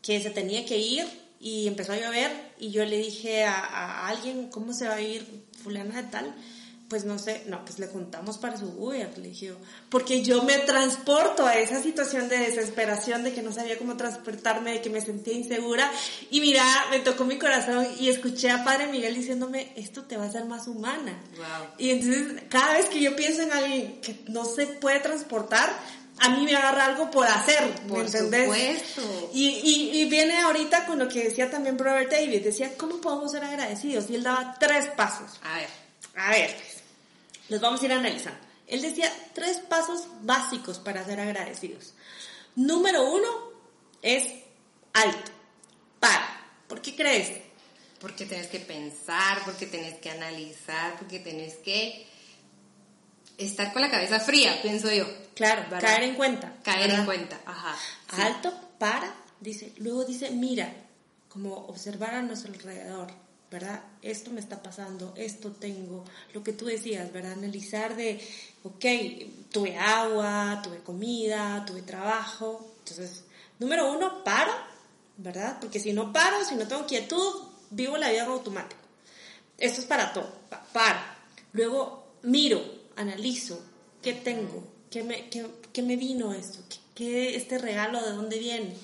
que 0.00 0.22
se 0.22 0.30
tenía 0.30 0.64
que 0.64 0.78
ir 0.78 1.06
y 1.40 1.68
empezó 1.68 1.92
a 1.92 1.96
llover 1.96 2.30
y 2.58 2.70
yo 2.70 2.84
le 2.86 2.96
dije 2.96 3.44
a, 3.44 3.58
a 3.58 4.08
alguien, 4.08 4.48
¿cómo 4.48 4.72
se 4.72 4.88
va 4.88 4.94
a 4.94 5.00
ir 5.02 5.44
fulana 5.62 6.00
de 6.00 6.08
tal? 6.08 6.34
Pues 6.88 7.04
no 7.04 7.18
sé, 7.18 7.42
no, 7.46 7.64
pues 7.64 7.78
le 7.78 7.88
contamos 7.88 8.36
para 8.38 8.58
su 8.58 8.66
Uber, 8.66 9.16
le 9.18 9.28
dije 9.28 9.54
porque 9.88 10.22
yo 10.22 10.42
me 10.42 10.58
transporto 10.58 11.46
a 11.46 11.56
esa 11.56 11.82
situación 11.82 12.28
de 12.28 12.38
desesperación, 12.38 13.24
de 13.24 13.32
que 13.32 13.42
no 13.42 13.52
sabía 13.52 13.78
cómo 13.78 13.96
transportarme, 13.96 14.72
de 14.72 14.82
que 14.82 14.90
me 14.90 15.00
sentía 15.00 15.32
insegura, 15.32 15.90
y 16.30 16.40
mira, 16.40 16.62
me 16.90 17.00
tocó 17.00 17.24
mi 17.24 17.38
corazón 17.38 17.86
y 17.98 18.10
escuché 18.10 18.50
a 18.50 18.64
Padre 18.64 18.88
Miguel 18.88 19.14
diciéndome, 19.14 19.72
esto 19.76 20.04
te 20.04 20.16
va 20.16 20.24
a 20.24 20.28
hacer 20.28 20.44
más 20.44 20.68
humana. 20.68 21.18
Y 21.78 21.90
entonces, 21.90 22.42
cada 22.48 22.74
vez 22.74 22.86
que 22.86 23.00
yo 23.00 23.16
pienso 23.16 23.42
en 23.42 23.52
alguien 23.52 24.00
que 24.00 24.22
no 24.28 24.44
se 24.44 24.66
puede 24.66 25.00
transportar, 25.00 25.74
a 26.18 26.28
mí 26.30 26.44
me 26.44 26.54
agarra 26.54 26.86
algo 26.86 27.10
por 27.10 27.26
hacer, 27.26 27.74
¿me 27.86 27.88
por 27.88 28.08
Supuesto. 28.08 29.30
Y, 29.32 29.48
y, 29.48 30.00
y, 30.00 30.04
viene 30.08 30.38
ahorita 30.42 30.86
con 30.86 30.98
lo 30.98 31.08
que 31.08 31.24
decía 31.24 31.50
también 31.50 31.78
Robert 31.78 32.10
David, 32.10 32.44
decía, 32.44 32.76
¿cómo 32.76 33.00
podemos 33.00 33.32
ser 33.32 33.42
agradecidos? 33.42 34.08
Y 34.10 34.16
él 34.16 34.22
daba 34.22 34.54
tres 34.60 34.86
pasos. 34.96 35.40
A 35.42 35.56
ver. 35.56 35.83
A 36.16 36.30
ver, 36.30 36.54
los 37.48 37.60
vamos 37.60 37.82
a 37.82 37.86
ir 37.86 37.92
analizando. 37.92 38.40
Él 38.66 38.80
decía 38.80 39.12
tres 39.34 39.58
pasos 39.58 40.06
básicos 40.22 40.78
para 40.78 41.04
ser 41.04 41.20
agradecidos. 41.20 41.94
Número 42.56 43.10
uno 43.10 43.28
es 44.00 44.32
alto. 44.92 45.32
Para. 46.00 46.40
¿Por 46.68 46.80
qué 46.80 46.94
crees? 46.94 47.40
Porque 48.00 48.26
tenés 48.26 48.46
que 48.46 48.60
pensar, 48.60 49.42
porque 49.44 49.66
tenés 49.66 49.98
que 49.98 50.10
analizar, 50.10 50.96
porque 50.98 51.18
tenés 51.18 51.56
que 51.56 52.06
estar 53.38 53.72
con 53.72 53.82
la 53.82 53.90
cabeza 53.90 54.20
fría, 54.20 54.60
pienso 54.62 54.90
yo. 54.90 55.06
Claro, 55.34 55.64
caer 55.80 56.04
en 56.04 56.14
cuenta. 56.14 56.54
Caer 56.62 56.90
en 56.90 57.04
cuenta, 57.04 57.40
ajá. 57.44 57.76
Alto, 58.08 58.52
para, 58.78 59.14
dice. 59.40 59.72
Luego 59.78 60.04
dice, 60.04 60.30
mira, 60.30 60.72
como 61.28 61.54
observar 61.66 62.14
a 62.14 62.22
nuestro 62.22 62.52
alrededor 62.52 63.23
¿verdad? 63.54 63.84
Esto 64.02 64.32
me 64.32 64.40
está 64.40 64.60
pasando, 64.60 65.14
esto 65.16 65.52
tengo, 65.52 66.04
lo 66.32 66.42
que 66.42 66.52
tú 66.52 66.64
decías, 66.64 67.12
¿verdad? 67.12 67.34
Analizar 67.34 67.94
de, 67.94 68.20
ok, 68.64 68.84
tuve 69.52 69.78
agua, 69.78 70.60
tuve 70.60 70.78
comida, 70.78 71.64
tuve 71.64 71.82
trabajo. 71.82 72.74
Entonces, 72.80 73.22
número 73.60 73.92
uno, 73.92 74.24
paro, 74.24 74.50
¿verdad? 75.18 75.58
Porque 75.60 75.78
si 75.78 75.92
no 75.92 76.12
paro, 76.12 76.44
si 76.44 76.56
no 76.56 76.66
tengo 76.66 76.84
quietud, 76.84 77.44
vivo 77.70 77.96
la 77.96 78.10
vida 78.10 78.24
en 78.24 78.30
automático. 78.30 78.80
Esto 79.56 79.82
es 79.82 79.86
para 79.86 80.12
todo, 80.12 80.34
paro. 80.72 80.98
Luego, 81.52 82.08
miro, 82.22 82.60
analizo, 82.96 83.62
¿qué 84.02 84.14
tengo? 84.14 84.64
¿Qué 84.90 85.04
me, 85.04 85.28
qué, 85.28 85.82
me 85.82 85.94
vino 85.94 86.34
esto? 86.34 86.58
¿Qué, 86.68 86.78
¿Qué, 86.96 87.36
este 87.36 87.58
regalo 87.58 88.02
de 88.02 88.14
dónde 88.14 88.36
viene? 88.40 88.74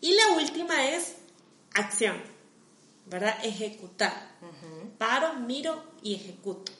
Y 0.00 0.12
la 0.12 0.36
última 0.36 0.88
es 0.90 1.14
acción 1.72 2.33
¿verdad? 3.14 3.38
Ejecutar. 3.44 4.12
Paro, 4.98 5.34
miro 5.34 5.84
y 6.02 6.16
ejecuto. 6.16 6.72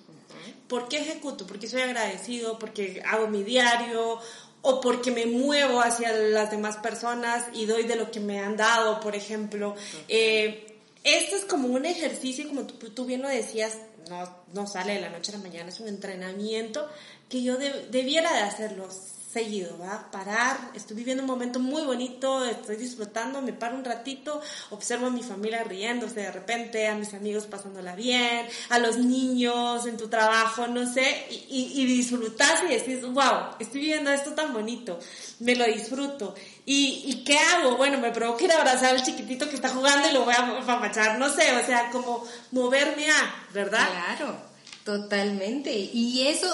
¿Por 0.68 0.88
qué 0.88 0.99
ejecuto? 0.99 1.47
Porque 1.47 1.68
soy 1.68 1.83
agradecido, 1.83 2.59
porque 2.59 3.01
hago 3.07 3.29
mi 3.29 3.44
diario 3.44 4.18
o 4.62 4.81
porque 4.81 5.12
me 5.12 5.27
muevo 5.27 5.81
hacia 5.81 6.12
las 6.12 6.51
demás 6.51 6.79
personas 6.79 7.44
y 7.53 7.66
doy 7.66 7.85
de 7.85 7.94
lo 7.94 8.11
que 8.11 8.18
me 8.18 8.40
han 8.40 8.57
dado, 8.57 8.99
por 8.99 9.14
ejemplo. 9.14 9.77
Eh, 10.09 10.77
esto 11.05 11.37
es 11.37 11.44
como 11.44 11.68
un 11.68 11.85
ejercicio, 11.85 12.49
como 12.49 12.66
tú, 12.66 13.05
bien 13.05 13.23
lo 13.23 13.29
decías, 13.29 13.79
no, 14.09 14.29
no, 14.53 14.66
sale 14.66 14.94
de 14.94 15.03
la 15.03 15.11
noche 15.11 15.33
a 15.33 15.37
la 15.37 15.42
mañana, 15.42 15.68
es 15.68 15.79
un 15.79 15.87
entrenamiento 15.87 16.88
que 17.29 17.44
yo 17.44 17.57
debiera 17.59 18.33
de 18.33 18.40
hacerlo 18.40 18.88
seguido, 19.35 19.77
¿va? 19.79 20.09
Parar, 20.12 20.70
estoy 20.75 20.97
viviendo 20.97 21.25
un 21.25 21.29
momento 21.29 21.59
muy 21.59 21.83
bonito, 21.83 22.44
estoy 22.44 22.77
disfrutando, 22.77 23.42
me 23.42 23.53
paro 23.53 23.75
un 23.75 23.85
ratito, 23.85 24.40
observo 24.70 25.09
a 25.09 25.11
mi 25.11 25.25
familia 25.25 25.64
riéndose 25.64 26.20
de 26.20 26.31
repente, 26.31 26.87
a 26.87 26.94
mis 26.94 27.12
amigos 27.14 27.47
pasándola 27.47 27.97
bien, 27.97 28.47
a 28.70 28.79
los 28.79 28.97
niños 28.97 29.87
en 29.87 29.97
tu 29.97 30.07
trabajo, 30.07 30.68
no 30.68 30.87
sé, 30.87 31.27
y, 31.29 31.73
y, 31.75 31.85
disfrutas 31.85 32.62
y 32.62 32.75
decís, 32.75 33.03
wow, 33.03 33.57
estoy 33.59 33.81
viviendo 33.81 34.12
esto 34.12 34.35
tan 34.35 34.53
bonito, 34.53 35.01
me 35.40 35.57
lo 35.57 35.64
disfruto. 35.64 36.37
¿Y, 36.64 37.03
¿Y 37.07 37.25
qué 37.25 37.37
hago? 37.37 37.77
Bueno, 37.77 37.99
me 37.99 38.12
provoca 38.12 38.44
ir 38.44 38.53
a 38.53 38.59
abrazar 38.59 38.94
al 38.94 39.03
chiquitito 39.03 39.49
que 39.49 39.57
está 39.57 39.68
jugando 39.68 40.09
y 40.09 40.12
lo 40.12 40.25
voy 40.25 40.35
a 40.35 40.64
papachar, 40.64 41.18
no 41.18 41.29
sé, 41.29 41.57
o 41.57 41.66
sea, 41.66 41.90
como 41.90 42.25
moverme 42.53 43.11
a, 43.11 43.47
¿verdad? 43.53 43.88
Claro, 43.90 44.37
totalmente. 44.85 45.77
Y 45.77 46.29
eso 46.29 46.49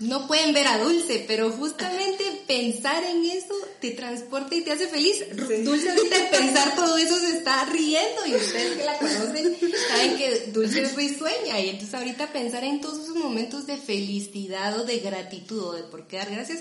no 0.00 0.26
pueden 0.26 0.54
ver 0.54 0.66
a 0.66 0.78
Dulce, 0.78 1.24
pero 1.28 1.50
justamente 1.52 2.24
pensar 2.46 3.04
en 3.04 3.22
eso 3.26 3.54
te 3.80 3.90
transporta 3.90 4.54
y 4.54 4.62
te 4.62 4.72
hace 4.72 4.88
feliz. 4.88 5.22
Dulce 5.62 5.90
ahorita 5.90 6.30
pensar 6.30 6.74
todo 6.74 6.96
eso 6.96 7.20
se 7.20 7.36
está 7.36 7.66
riendo 7.66 8.26
y 8.26 8.34
ustedes 8.34 8.78
que 8.78 8.84
la 8.84 8.96
conocen 8.98 9.56
saben 9.88 10.16
que 10.16 10.50
Dulce 10.52 10.82
es 10.82 10.96
risueña 10.96 11.60
y 11.60 11.68
entonces 11.68 11.94
ahorita 11.94 12.32
pensar 12.32 12.64
en 12.64 12.80
todos 12.80 13.04
esos 13.04 13.16
momentos 13.16 13.66
de 13.66 13.76
felicidad 13.76 14.80
o 14.80 14.84
de 14.86 15.00
gratitud 15.00 15.62
o 15.62 15.72
de 15.74 15.82
por 15.82 16.06
qué 16.06 16.16
dar 16.16 16.30
gracias 16.30 16.60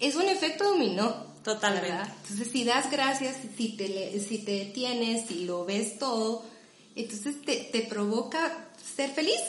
es 0.00 0.16
un 0.16 0.28
efecto 0.28 0.64
dominó. 0.64 1.30
Totalmente. 1.44 1.92
Entonces 2.22 2.48
si 2.50 2.64
das 2.64 2.90
gracias, 2.90 3.36
si 3.56 3.68
te, 3.76 4.18
si 4.20 4.38
te 4.38 4.52
detienes, 4.52 5.28
si 5.28 5.44
lo 5.44 5.64
ves 5.64 5.98
todo, 6.00 6.44
entonces 6.96 7.40
te, 7.42 7.68
te 7.70 7.82
provoca 7.82 8.68
ser 8.96 9.10
feliz. 9.10 9.40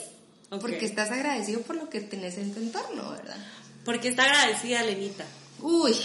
Porque 0.60 0.86
estás 0.86 1.12
agradecido 1.12 1.62
por 1.62 1.78
lo 1.78 1.90
que 1.90 2.02
tenés 2.02 2.38
en 2.38 2.54
tu 2.54 2.60
entorno, 2.60 3.12
¿verdad? 3.12 3.38
Porque 3.86 4.10
está 4.10 4.24
agradecida, 4.24 4.84
Lenita. 4.84 5.26
Uy, 5.62 5.96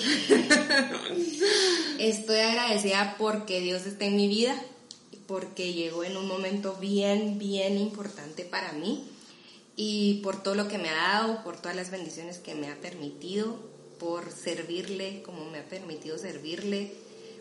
estoy 1.98 2.38
agradecida 2.38 3.16
porque 3.18 3.60
Dios 3.60 3.86
está 3.86 4.04
en 4.04 4.16
mi 4.16 4.28
vida, 4.28 4.54
porque 5.26 5.72
llegó 5.72 6.04
en 6.04 6.16
un 6.16 6.28
momento 6.28 6.76
bien, 6.80 7.38
bien 7.38 7.78
importante 7.78 8.44
para 8.44 8.72
mí 8.72 9.08
y 9.76 10.20
por 10.22 10.42
todo 10.42 10.54
lo 10.54 10.68
que 10.68 10.78
me 10.78 10.90
ha 10.90 10.94
dado, 10.96 11.42
por 11.42 11.56
todas 11.56 11.76
las 11.76 11.90
bendiciones 11.90 12.38
que 12.38 12.54
me 12.54 12.68
ha 12.68 12.76
permitido, 12.76 13.58
por 13.98 14.30
servirle 14.30 15.22
como 15.22 15.44
me 15.50 15.58
ha 15.58 15.64
permitido 15.64 16.18
servirle. 16.18 16.92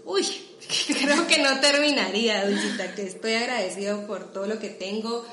Uy, 0.06 0.26
creo 1.00 1.28
que 1.28 1.42
no 1.42 1.60
terminaría, 1.60 2.48
Dulcita, 2.48 2.96
que 2.96 3.04
estoy 3.04 3.34
agradecido 3.34 4.08
por 4.08 4.32
todo 4.32 4.48
lo 4.48 4.60
que 4.60 4.70
tengo, 4.70 5.26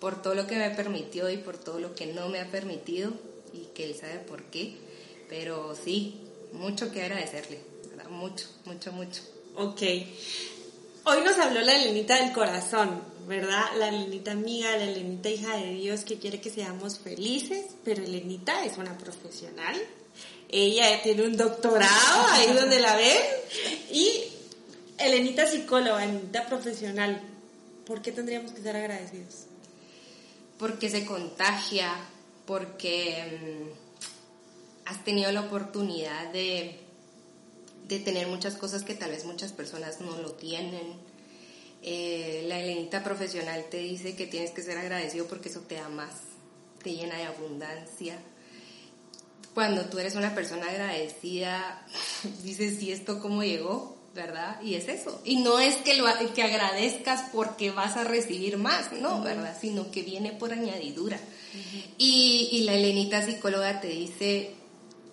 por 0.00 0.22
todo 0.22 0.34
lo 0.34 0.46
que 0.46 0.56
me 0.56 0.70
permitió 0.70 1.28
y 1.30 1.38
por 1.38 1.58
todo 1.58 1.78
lo 1.80 1.94
que 1.94 2.06
no 2.06 2.28
me 2.28 2.40
ha 2.40 2.50
permitido 2.50 3.12
y 3.52 3.66
que 3.74 3.84
él 3.84 3.94
sabe 3.94 4.18
por 4.18 4.44
qué. 4.44 4.76
Pero 5.28 5.76
sí, 5.76 6.20
mucho 6.52 6.90
que 6.90 7.02
agradecerle, 7.02 7.60
Mucho, 8.10 8.46
mucho, 8.64 8.92
mucho. 8.92 9.22
Ok. 9.56 9.82
Hoy 11.04 11.20
nos 11.24 11.38
habló 11.38 11.60
la 11.60 11.76
Elenita 11.76 12.22
del 12.22 12.32
corazón, 12.32 13.02
¿verdad? 13.26 13.64
La 13.76 13.88
Elenita 13.88 14.32
amiga, 14.32 14.76
la 14.76 14.84
Elenita 14.84 15.28
hija 15.28 15.56
de 15.56 15.72
Dios 15.74 16.04
que 16.04 16.18
quiere 16.18 16.40
que 16.40 16.48
seamos 16.48 16.98
felices, 16.98 17.66
pero 17.84 18.02
Elenita 18.02 18.64
es 18.64 18.78
una 18.78 18.96
profesional. 18.96 19.76
Ella 20.48 21.02
tiene 21.02 21.24
un 21.24 21.36
doctorado, 21.36 22.26
ahí 22.30 22.52
donde 22.54 22.80
la 22.80 22.96
ven. 22.96 23.18
Y 23.92 24.24
Elenita 24.96 25.46
psicóloga, 25.46 26.04
Elenita 26.04 26.46
profesional. 26.46 27.20
¿Por 27.84 28.00
qué 28.00 28.12
tendríamos 28.12 28.52
que 28.52 28.62
ser 28.62 28.76
agradecidos? 28.76 29.47
Porque 30.58 30.90
se 30.90 31.04
contagia, 31.04 31.94
porque 32.46 33.40
mm, 33.64 34.88
has 34.88 35.04
tenido 35.04 35.30
la 35.32 35.42
oportunidad 35.42 36.32
de, 36.32 36.80
de 37.86 38.00
tener 38.00 38.26
muchas 38.26 38.56
cosas 38.56 38.82
que 38.82 38.94
tal 38.94 39.10
vez 39.10 39.24
muchas 39.24 39.52
personas 39.52 40.00
no 40.00 40.16
lo 40.18 40.32
tienen 40.32 41.08
eh, 41.82 42.44
la 42.48 42.58
Elenita 42.60 43.04
profesional 43.04 43.64
te 43.70 43.78
dice 43.78 44.16
que 44.16 44.26
tienes 44.26 44.50
que 44.50 44.62
ser 44.62 44.78
agradecido 44.78 45.26
porque 45.26 45.48
eso 45.48 45.60
te 45.60 45.76
da 45.76 45.88
más, 45.88 46.12
te 46.82 46.92
llena 46.92 47.16
de 47.16 47.24
abundancia. 47.24 48.18
Cuando 49.54 49.84
tú 49.86 49.98
eres 49.98 50.14
una 50.14 50.34
persona 50.34 50.68
agradecida, 50.68 51.86
dices, 52.42 52.82
¿y 52.82 52.92
esto 52.92 53.20
cómo 53.20 53.42
llegó? 53.42 53.96
¿Verdad? 54.18 54.60
Y 54.60 54.74
es 54.74 54.88
eso. 54.88 55.22
Y 55.24 55.36
no 55.36 55.60
es 55.60 55.76
que, 55.76 55.94
lo, 55.94 56.06
que 56.34 56.42
agradezcas 56.42 57.30
porque 57.32 57.70
vas 57.70 57.96
a 57.96 58.02
recibir 58.02 58.58
más, 58.58 58.90
no, 58.90 59.22
¿verdad? 59.22 59.56
Sino 59.60 59.92
que 59.92 60.02
viene 60.02 60.32
por 60.32 60.52
añadidura. 60.52 61.20
y, 61.98 62.48
y 62.50 62.64
la 62.64 62.74
Elenita 62.74 63.24
psicóloga 63.24 63.80
te 63.80 63.86
dice, 63.86 64.54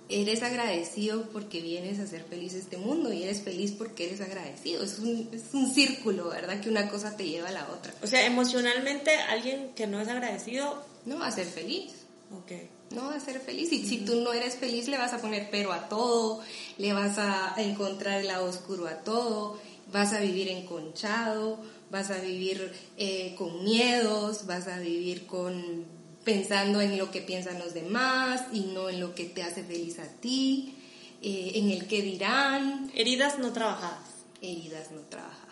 eres 0.09 0.41
agradecido 0.41 1.29
porque 1.29 1.61
vienes 1.61 1.99
a 1.99 2.03
hacer 2.03 2.23
feliz 2.23 2.55
este 2.55 2.77
mundo 2.77 3.13
y 3.13 3.21
eres 3.21 3.43
feliz 3.43 3.73
porque 3.73 4.07
eres 4.07 4.21
agradecido. 4.21 4.83
Es 4.83 4.97
un, 4.97 5.29
es 5.31 5.53
un 5.53 5.71
círculo, 5.71 6.29
¿verdad? 6.29 6.59
Que 6.59 6.69
una 6.69 6.89
cosa 6.89 7.15
te 7.15 7.27
lleva 7.27 7.49
a 7.49 7.51
la 7.51 7.69
otra. 7.69 7.93
O 8.01 8.07
sea, 8.07 8.25
emocionalmente 8.25 9.11
alguien 9.29 9.69
que 9.75 9.85
no 9.85 10.01
es 10.01 10.07
agradecido... 10.07 10.83
No 11.05 11.19
va 11.19 11.27
a 11.27 11.31
ser 11.31 11.45
feliz. 11.45 11.93
Ok. 12.31 12.53
No 12.95 13.09
a 13.09 13.19
ser 13.19 13.39
feliz. 13.39 13.71
Y 13.71 13.85
si 13.85 13.97
tú 13.99 14.21
no 14.21 14.33
eres 14.33 14.55
feliz, 14.55 14.87
le 14.87 14.97
vas 14.97 15.13
a 15.13 15.19
poner 15.19 15.49
pero 15.51 15.73
a 15.73 15.89
todo, 15.89 16.41
le 16.77 16.93
vas 16.93 17.17
a 17.17 17.53
encontrar 17.57 18.21
el 18.21 18.27
lado 18.27 18.45
oscuro 18.45 18.87
a 18.87 18.99
todo, 19.03 19.59
vas 19.91 20.13
a 20.13 20.19
vivir 20.19 20.47
enconchado, 20.47 21.59
vas 21.91 22.09
a 22.09 22.19
vivir 22.19 22.71
eh, 22.97 23.35
con 23.37 23.63
miedos, 23.63 24.45
vas 24.45 24.67
a 24.67 24.79
vivir 24.79 25.25
con 25.25 25.85
pensando 26.23 26.81
en 26.81 26.97
lo 26.97 27.11
que 27.11 27.21
piensan 27.21 27.59
los 27.59 27.73
demás 27.73 28.41
y 28.51 28.61
no 28.61 28.89
en 28.89 28.99
lo 28.99 29.13
que 29.13 29.25
te 29.25 29.43
hace 29.43 29.63
feliz 29.63 29.99
a 29.99 30.07
ti, 30.07 30.75
eh, 31.21 31.51
en 31.55 31.69
el 31.69 31.87
que 31.87 32.01
dirán. 32.01 32.91
Heridas 32.95 33.37
no 33.39 33.53
trabajadas. 33.53 34.09
Heridas 34.41 34.91
no 34.91 35.01
trabajadas. 35.01 35.44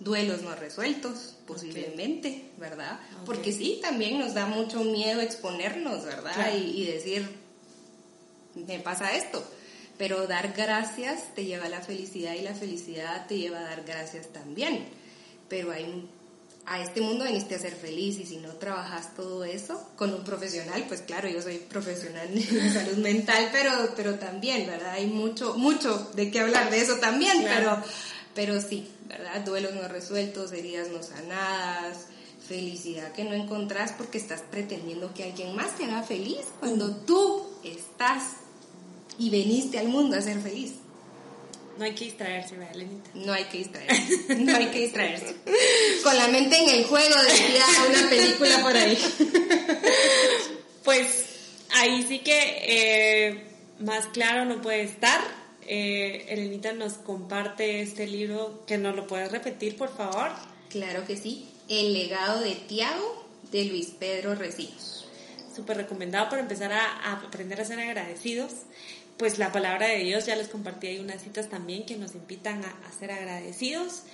Duelos 0.00 0.42
no 0.42 0.54
resueltos, 0.54 1.36
posiblemente, 1.46 2.50
¿verdad? 2.58 2.98
Porque 3.26 3.52
sí, 3.52 3.78
también 3.82 4.18
nos 4.18 4.34
da 4.34 4.46
mucho 4.46 4.82
miedo 4.82 5.20
exponernos, 5.20 6.04
¿verdad? 6.04 6.54
Y, 6.54 6.82
y 6.82 6.86
decir, 6.86 7.28
me 8.54 8.80
pasa 8.80 9.14
esto. 9.16 9.44
Pero 9.98 10.26
dar 10.26 10.54
gracias 10.56 11.34
te 11.34 11.44
lleva 11.44 11.66
a 11.66 11.68
la 11.68 11.82
felicidad 11.82 12.34
y 12.34 12.40
la 12.40 12.54
felicidad 12.54 13.26
te 13.26 13.38
lleva 13.38 13.58
a 13.58 13.64
dar 13.64 13.84
gracias 13.84 14.28
también. 14.32 14.86
Pero 15.48 15.70
hay 15.70 16.08
a 16.66 16.80
este 16.80 17.00
mundo 17.00 17.24
viniste 17.24 17.54
a 17.54 17.58
ser 17.58 17.72
feliz 17.72 18.18
y 18.18 18.26
si 18.26 18.36
no 18.36 18.50
trabajas 18.52 19.14
todo 19.14 19.44
eso 19.44 19.90
con 19.96 20.12
un 20.14 20.22
profesional, 20.22 20.84
pues 20.86 21.02
claro, 21.02 21.28
yo 21.28 21.42
soy 21.42 21.58
profesional 21.58 22.28
en 22.32 22.72
salud 22.72 22.98
mental, 22.98 23.48
pero, 23.50 23.72
pero 23.96 24.14
también, 24.18 24.66
¿verdad? 24.66 24.92
Hay 24.92 25.06
mucho, 25.06 25.54
mucho 25.54 26.10
de 26.14 26.30
qué 26.30 26.40
hablar 26.40 26.70
de 26.70 26.80
eso 26.80 26.96
también, 26.96 27.42
pero, 27.42 27.82
pero 28.34 28.60
sí, 28.60 28.88
¿verdad? 29.10 29.40
Duelos 29.40 29.74
no 29.74 29.88
resueltos, 29.88 30.52
heridas 30.52 30.88
no 30.88 31.02
sanadas, 31.02 32.06
felicidad 32.46 33.12
que 33.12 33.24
no 33.24 33.34
encontrás 33.34 33.92
porque 33.92 34.18
estás 34.18 34.40
pretendiendo 34.40 35.12
que 35.14 35.24
alguien 35.24 35.54
más 35.56 35.76
te 35.76 35.84
haga 35.84 36.02
feliz 36.02 36.46
cuando 36.60 36.94
tú 36.96 37.44
estás 37.64 38.36
y 39.18 39.30
veniste 39.30 39.78
al 39.78 39.88
mundo 39.88 40.16
a 40.16 40.20
ser 40.20 40.40
feliz. 40.40 40.74
No 41.76 41.84
hay 41.84 41.94
que 41.94 42.04
distraerse, 42.04 42.56
¿verdad, 42.56 42.74
Lenita? 42.74 43.10
No 43.14 43.32
hay 43.32 43.44
que 43.44 43.58
distraerse. 43.58 44.34
No 44.36 44.56
hay 44.56 44.66
que 44.66 44.80
distraerse. 44.86 45.34
Con 46.04 46.16
la 46.16 46.28
mente 46.28 46.56
en 46.56 46.68
el 46.68 46.84
juego, 46.84 47.14
decía 47.22 47.64
una 47.88 48.08
película 48.08 48.62
por 48.62 48.76
ahí. 48.76 48.98
Pues 50.82 51.26
ahí 51.72 52.06
sí 52.08 52.20
que 52.20 52.32
eh, 52.62 53.44
más 53.80 54.06
claro 54.06 54.46
no 54.46 54.62
puede 54.62 54.82
estar. 54.82 55.20
Eh, 55.72 56.26
Elenita 56.30 56.72
nos 56.72 56.94
comparte 56.94 57.80
este 57.80 58.08
libro, 58.08 58.64
que 58.66 58.76
nos 58.76 58.96
lo 58.96 59.06
puedes 59.06 59.30
repetir, 59.30 59.76
por 59.76 59.96
favor. 59.96 60.30
Claro 60.68 61.06
que 61.06 61.16
sí. 61.16 61.48
El 61.68 61.92
legado 61.92 62.40
de 62.40 62.56
Tiago, 62.56 63.24
de 63.52 63.66
Luis 63.66 63.92
Pedro 63.96 64.34
Recillos. 64.34 65.06
Súper 65.54 65.76
recomendado 65.76 66.28
para 66.28 66.42
empezar 66.42 66.72
a 66.72 67.12
aprender 67.12 67.60
a 67.60 67.64
ser 67.64 67.78
agradecidos 67.78 68.50
pues 69.20 69.38
la 69.38 69.52
palabra 69.52 69.86
de 69.86 69.98
Dios, 69.98 70.24
ya 70.24 70.34
les 70.34 70.48
compartí 70.48 70.86
ahí 70.86 70.98
unas 70.98 71.22
citas 71.22 71.50
también 71.50 71.84
que 71.84 71.94
nos 71.94 72.14
invitan 72.14 72.64
a, 72.64 72.98
ser 72.98 73.12
agradecidos. 73.12 74.04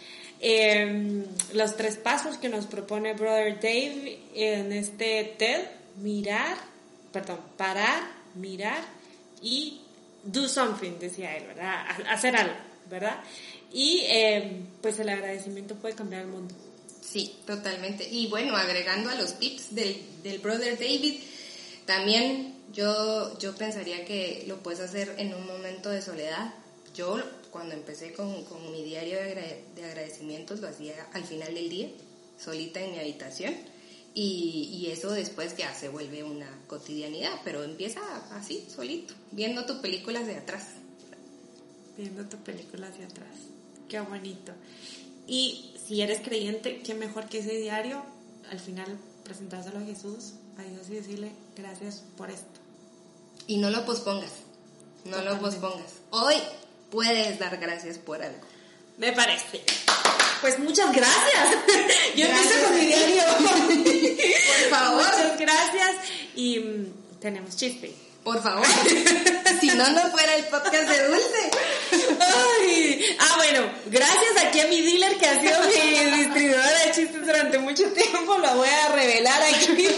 Em, 0.41 1.25
los 1.55 1.77
tres 1.77 1.97
pasos 1.97 2.39
que 2.39 2.49
nos 2.49 2.67
propone 2.67 3.15
Brother 3.15 3.55
Dave 3.55 4.19
en 4.35 4.73
este 4.73 5.37
TED, 5.39 5.63
mirar, 6.03 6.57
perdón, 7.13 7.39
parar, 7.57 8.03
mirar 8.35 8.83
y 9.41 9.83
do 10.27 10.49
something, 10.49 10.99
decía 10.99 11.37
él, 11.37 11.47
¿verdad? 11.47 11.87
Hacer 12.11 12.37
algo, 12.37 12.55
¿verdad? 12.91 13.23
Y 13.73 14.03
em, 14.07 14.67
pues 14.81 14.99
el 14.99 15.09
agradecimiento 15.09 15.75
puede 15.77 15.95
cambiar 15.95 16.23
el 16.23 16.29
mundo. 16.29 16.55
Sí, 17.01 17.37
totalmente. 17.47 18.09
Y 18.09 18.27
bueno, 18.29 18.57
agregando 18.57 19.11
a 19.11 19.15
los 19.15 19.39
tips 19.39 19.75
del, 19.75 20.01
del 20.23 20.39
Brother 20.39 20.79
David, 20.79 21.21
también 21.85 22.57
yo, 22.73 23.39
yo 23.39 23.55
pensaría 23.55 24.05
que 24.05 24.45
lo 24.47 24.59
puedes 24.59 24.81
hacer 24.81 25.15
en 25.19 25.35
un 25.35 25.47
momento 25.47 25.91
de 25.91 26.03
soledad. 26.03 26.53
Yo 26.95 27.23
cuando 27.51 27.75
empecé 27.75 28.13
con, 28.13 28.45
con 28.45 28.71
mi 28.73 28.83
diario 28.83 29.17
de, 29.17 29.85
agradecimientos 29.85 30.61
lo 30.61 30.69
hacía 30.69 31.07
al 31.13 31.25
final 31.25 31.55
del 31.55 31.71
día, 31.71 31.89
solita 32.39 32.81
en 32.81 32.93
mi 32.93 32.99
habitación. 32.99 33.55
Y, 34.19 34.71
y, 34.73 34.91
eso 34.91 35.11
después 35.11 35.59
ya 35.59 35.75
se 35.75 35.91
vuelve 35.91 36.25
una 36.25 36.49
cotidianidad, 36.69 37.39
pero 37.45 37.63
empieza 37.63 38.01
así, 38.33 38.67
solito, 38.75 39.13
viendo 39.31 39.67
tu 39.67 39.83
película 39.83 40.21
hacia 40.21 40.39
atrás. 40.39 40.65
Viendo 41.99 42.25
tu 42.25 42.39
película 42.39 42.89
hacia 42.89 43.05
atrás. 43.05 43.29
Qué 43.91 44.01
bonito. 44.01 44.53
Y 45.27 45.75
si 45.87 46.01
eres 46.01 46.21
creyente, 46.21 46.81
qué 46.81 46.95
mejor 46.95 47.29
que 47.29 47.41
ese 47.41 47.59
diario, 47.59 48.03
al 48.51 48.59
final 48.59 48.99
presentárselo 49.23 49.81
a 49.81 49.83
Jesús, 49.83 50.33
a 50.57 50.63
Dios 50.63 50.89
y 50.89 50.95
decirle 50.95 51.33
gracias 51.57 52.03
por 52.17 52.31
esto. 52.31 52.61
Y 53.47 53.59
no 53.59 53.71
lo 53.71 53.85
pospongas, 53.85 54.33
no 55.05 55.21
lo 55.21 55.39
pospongas. 55.41 55.93
Hoy 56.11 56.37
puedes 56.91 57.39
dar 57.39 57.59
gracias 57.59 57.99
por 57.99 58.23
algo. 58.23 58.41
Me 58.99 59.13
parece. 59.13 59.63
Pues 60.41 60.59
muchas 60.59 60.95
gracias. 60.95 61.49
Yo 62.17 62.27
empiezo 62.27 62.65
con 62.65 62.79
mi 62.79 62.87
diario. 62.87 63.23
por 63.39 64.71
favor. 64.71 65.07
Muchas 65.07 65.39
gracias. 65.39 65.97
Y 66.35 66.59
mm, 66.59 67.19
tenemos 67.21 67.57
chiste. 67.57 67.95
Por 68.23 68.43
favor. 68.43 68.67
si 69.61 69.69
no, 69.69 69.89
no 69.91 70.11
fuera 70.11 70.35
el 70.35 70.45
podcast 70.47 70.89
de 70.89 71.09
Dulce. 71.09 71.51
Ay. 72.21 73.17
Ah, 73.21 73.35
bueno, 73.37 73.71
gracias 73.87 74.45
aquí 74.45 74.61
a 74.61 74.67
mi 74.67 74.83
dealer 74.83 75.17
que 75.17 75.27
ha 75.27 75.41
sido 75.41 75.61
mi 75.61 76.17
distribuidora 76.25 76.79
de 76.85 76.93
chistes 76.93 77.25
durante 77.25 77.59
mucho 77.59 77.85
tiempo. 77.93 78.37
Lo 78.39 78.57
voy 78.57 78.69
a 78.69 78.89
revelar 78.89 79.41
aquí. 79.43 79.89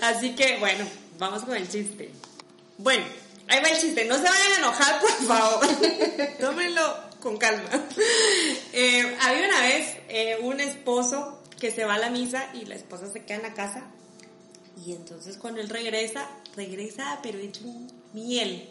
Así 0.00 0.34
que, 0.34 0.56
bueno, 0.58 0.86
vamos 1.18 1.42
con 1.42 1.56
el 1.56 1.68
chiste. 1.68 2.10
Bueno, 2.78 3.04
ahí 3.48 3.60
va 3.62 3.68
el 3.68 3.78
chiste. 3.78 4.06
No 4.06 4.16
se 4.16 4.22
vayan 4.22 4.52
a 4.52 4.56
enojar, 4.56 5.00
por 5.00 5.26
favor. 5.26 5.68
Tómenlo 6.40 7.09
con 7.20 7.36
calma. 7.36 7.68
Eh, 8.72 9.16
había 9.20 9.48
una 9.48 9.60
vez 9.62 9.96
eh, 10.08 10.38
un 10.42 10.60
esposo 10.60 11.42
que 11.58 11.72
se 11.72 11.84
va 11.84 11.94
a 11.94 11.98
la 11.98 12.08
misa 12.08 12.50
y 12.54 12.66
la 12.66 12.76
esposa 12.76 13.10
se 13.12 13.24
queda 13.24 13.38
en 13.38 13.42
la 13.42 13.52
casa. 13.52 13.90
Y 14.86 14.92
entonces 14.92 15.36
cuando 15.38 15.60
él 15.60 15.68
regresa, 15.68 16.28
regresa 16.54 17.18
pero 17.20 17.38
hecho 17.38 17.64
miel. 18.12 18.68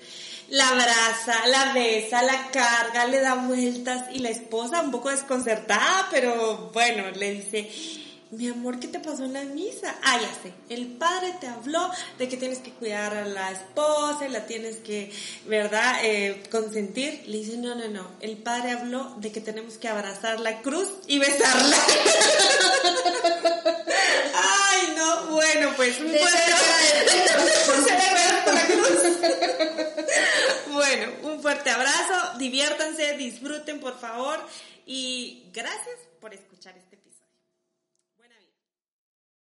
La 0.47 0.69
abraza, 0.69 1.47
la 1.47 1.73
besa, 1.73 2.23
la 2.23 2.49
carga, 2.49 3.05
le 3.05 3.19
da 3.19 3.35
vueltas 3.35 4.05
y 4.13 4.19
la 4.19 4.29
esposa 4.29 4.81
un 4.81 4.91
poco 4.91 5.09
desconcertada, 5.09 6.07
pero 6.09 6.71
bueno, 6.73 7.11
le 7.11 7.31
dice, 7.31 7.69
mi 8.31 8.47
amor, 8.47 8.79
¿qué 8.79 8.87
te 8.87 8.99
pasó 8.99 9.23
en 9.23 9.33
la 9.33 9.43
misa? 9.43 9.95
Ah, 10.03 10.19
ya 10.21 10.31
sé, 10.43 10.53
el 10.69 10.85
padre 10.87 11.33
te 11.39 11.47
habló 11.47 11.89
de 12.19 12.29
que 12.29 12.37
tienes 12.37 12.59
que 12.59 12.71
cuidar 12.71 13.15
a 13.15 13.25
la 13.25 13.51
esposa, 13.51 14.27
la 14.29 14.45
tienes 14.45 14.77
que, 14.77 15.11
¿verdad?, 15.45 15.99
eh, 16.03 16.43
consentir. 16.51 17.23
Le 17.25 17.39
dice, 17.39 17.57
no, 17.57 17.73
no, 17.73 17.87
no, 17.87 18.07
el 18.21 18.37
padre 18.37 18.71
habló 18.71 19.15
de 19.17 19.31
que 19.31 19.41
tenemos 19.41 19.77
que 19.77 19.87
abrazar 19.87 20.39
la 20.39 20.61
cruz 20.61 20.89
y 21.07 21.17
besarla. 21.17 21.77
Ay, 24.35 24.93
no, 24.95 25.27
bueno, 25.31 25.73
pues 25.75 25.99
un 25.99 26.09
fuerte 26.09 26.53
Bueno, 30.71 31.11
un 31.23 31.41
fuerte 31.41 31.71
abrazo, 31.71 32.37
diviértanse, 32.37 33.17
disfruten 33.17 33.79
por 33.79 33.99
favor 33.99 34.39
y 34.85 35.49
gracias 35.51 35.97
por 36.19 36.33
escuchar 36.33 36.77
este 36.77 36.88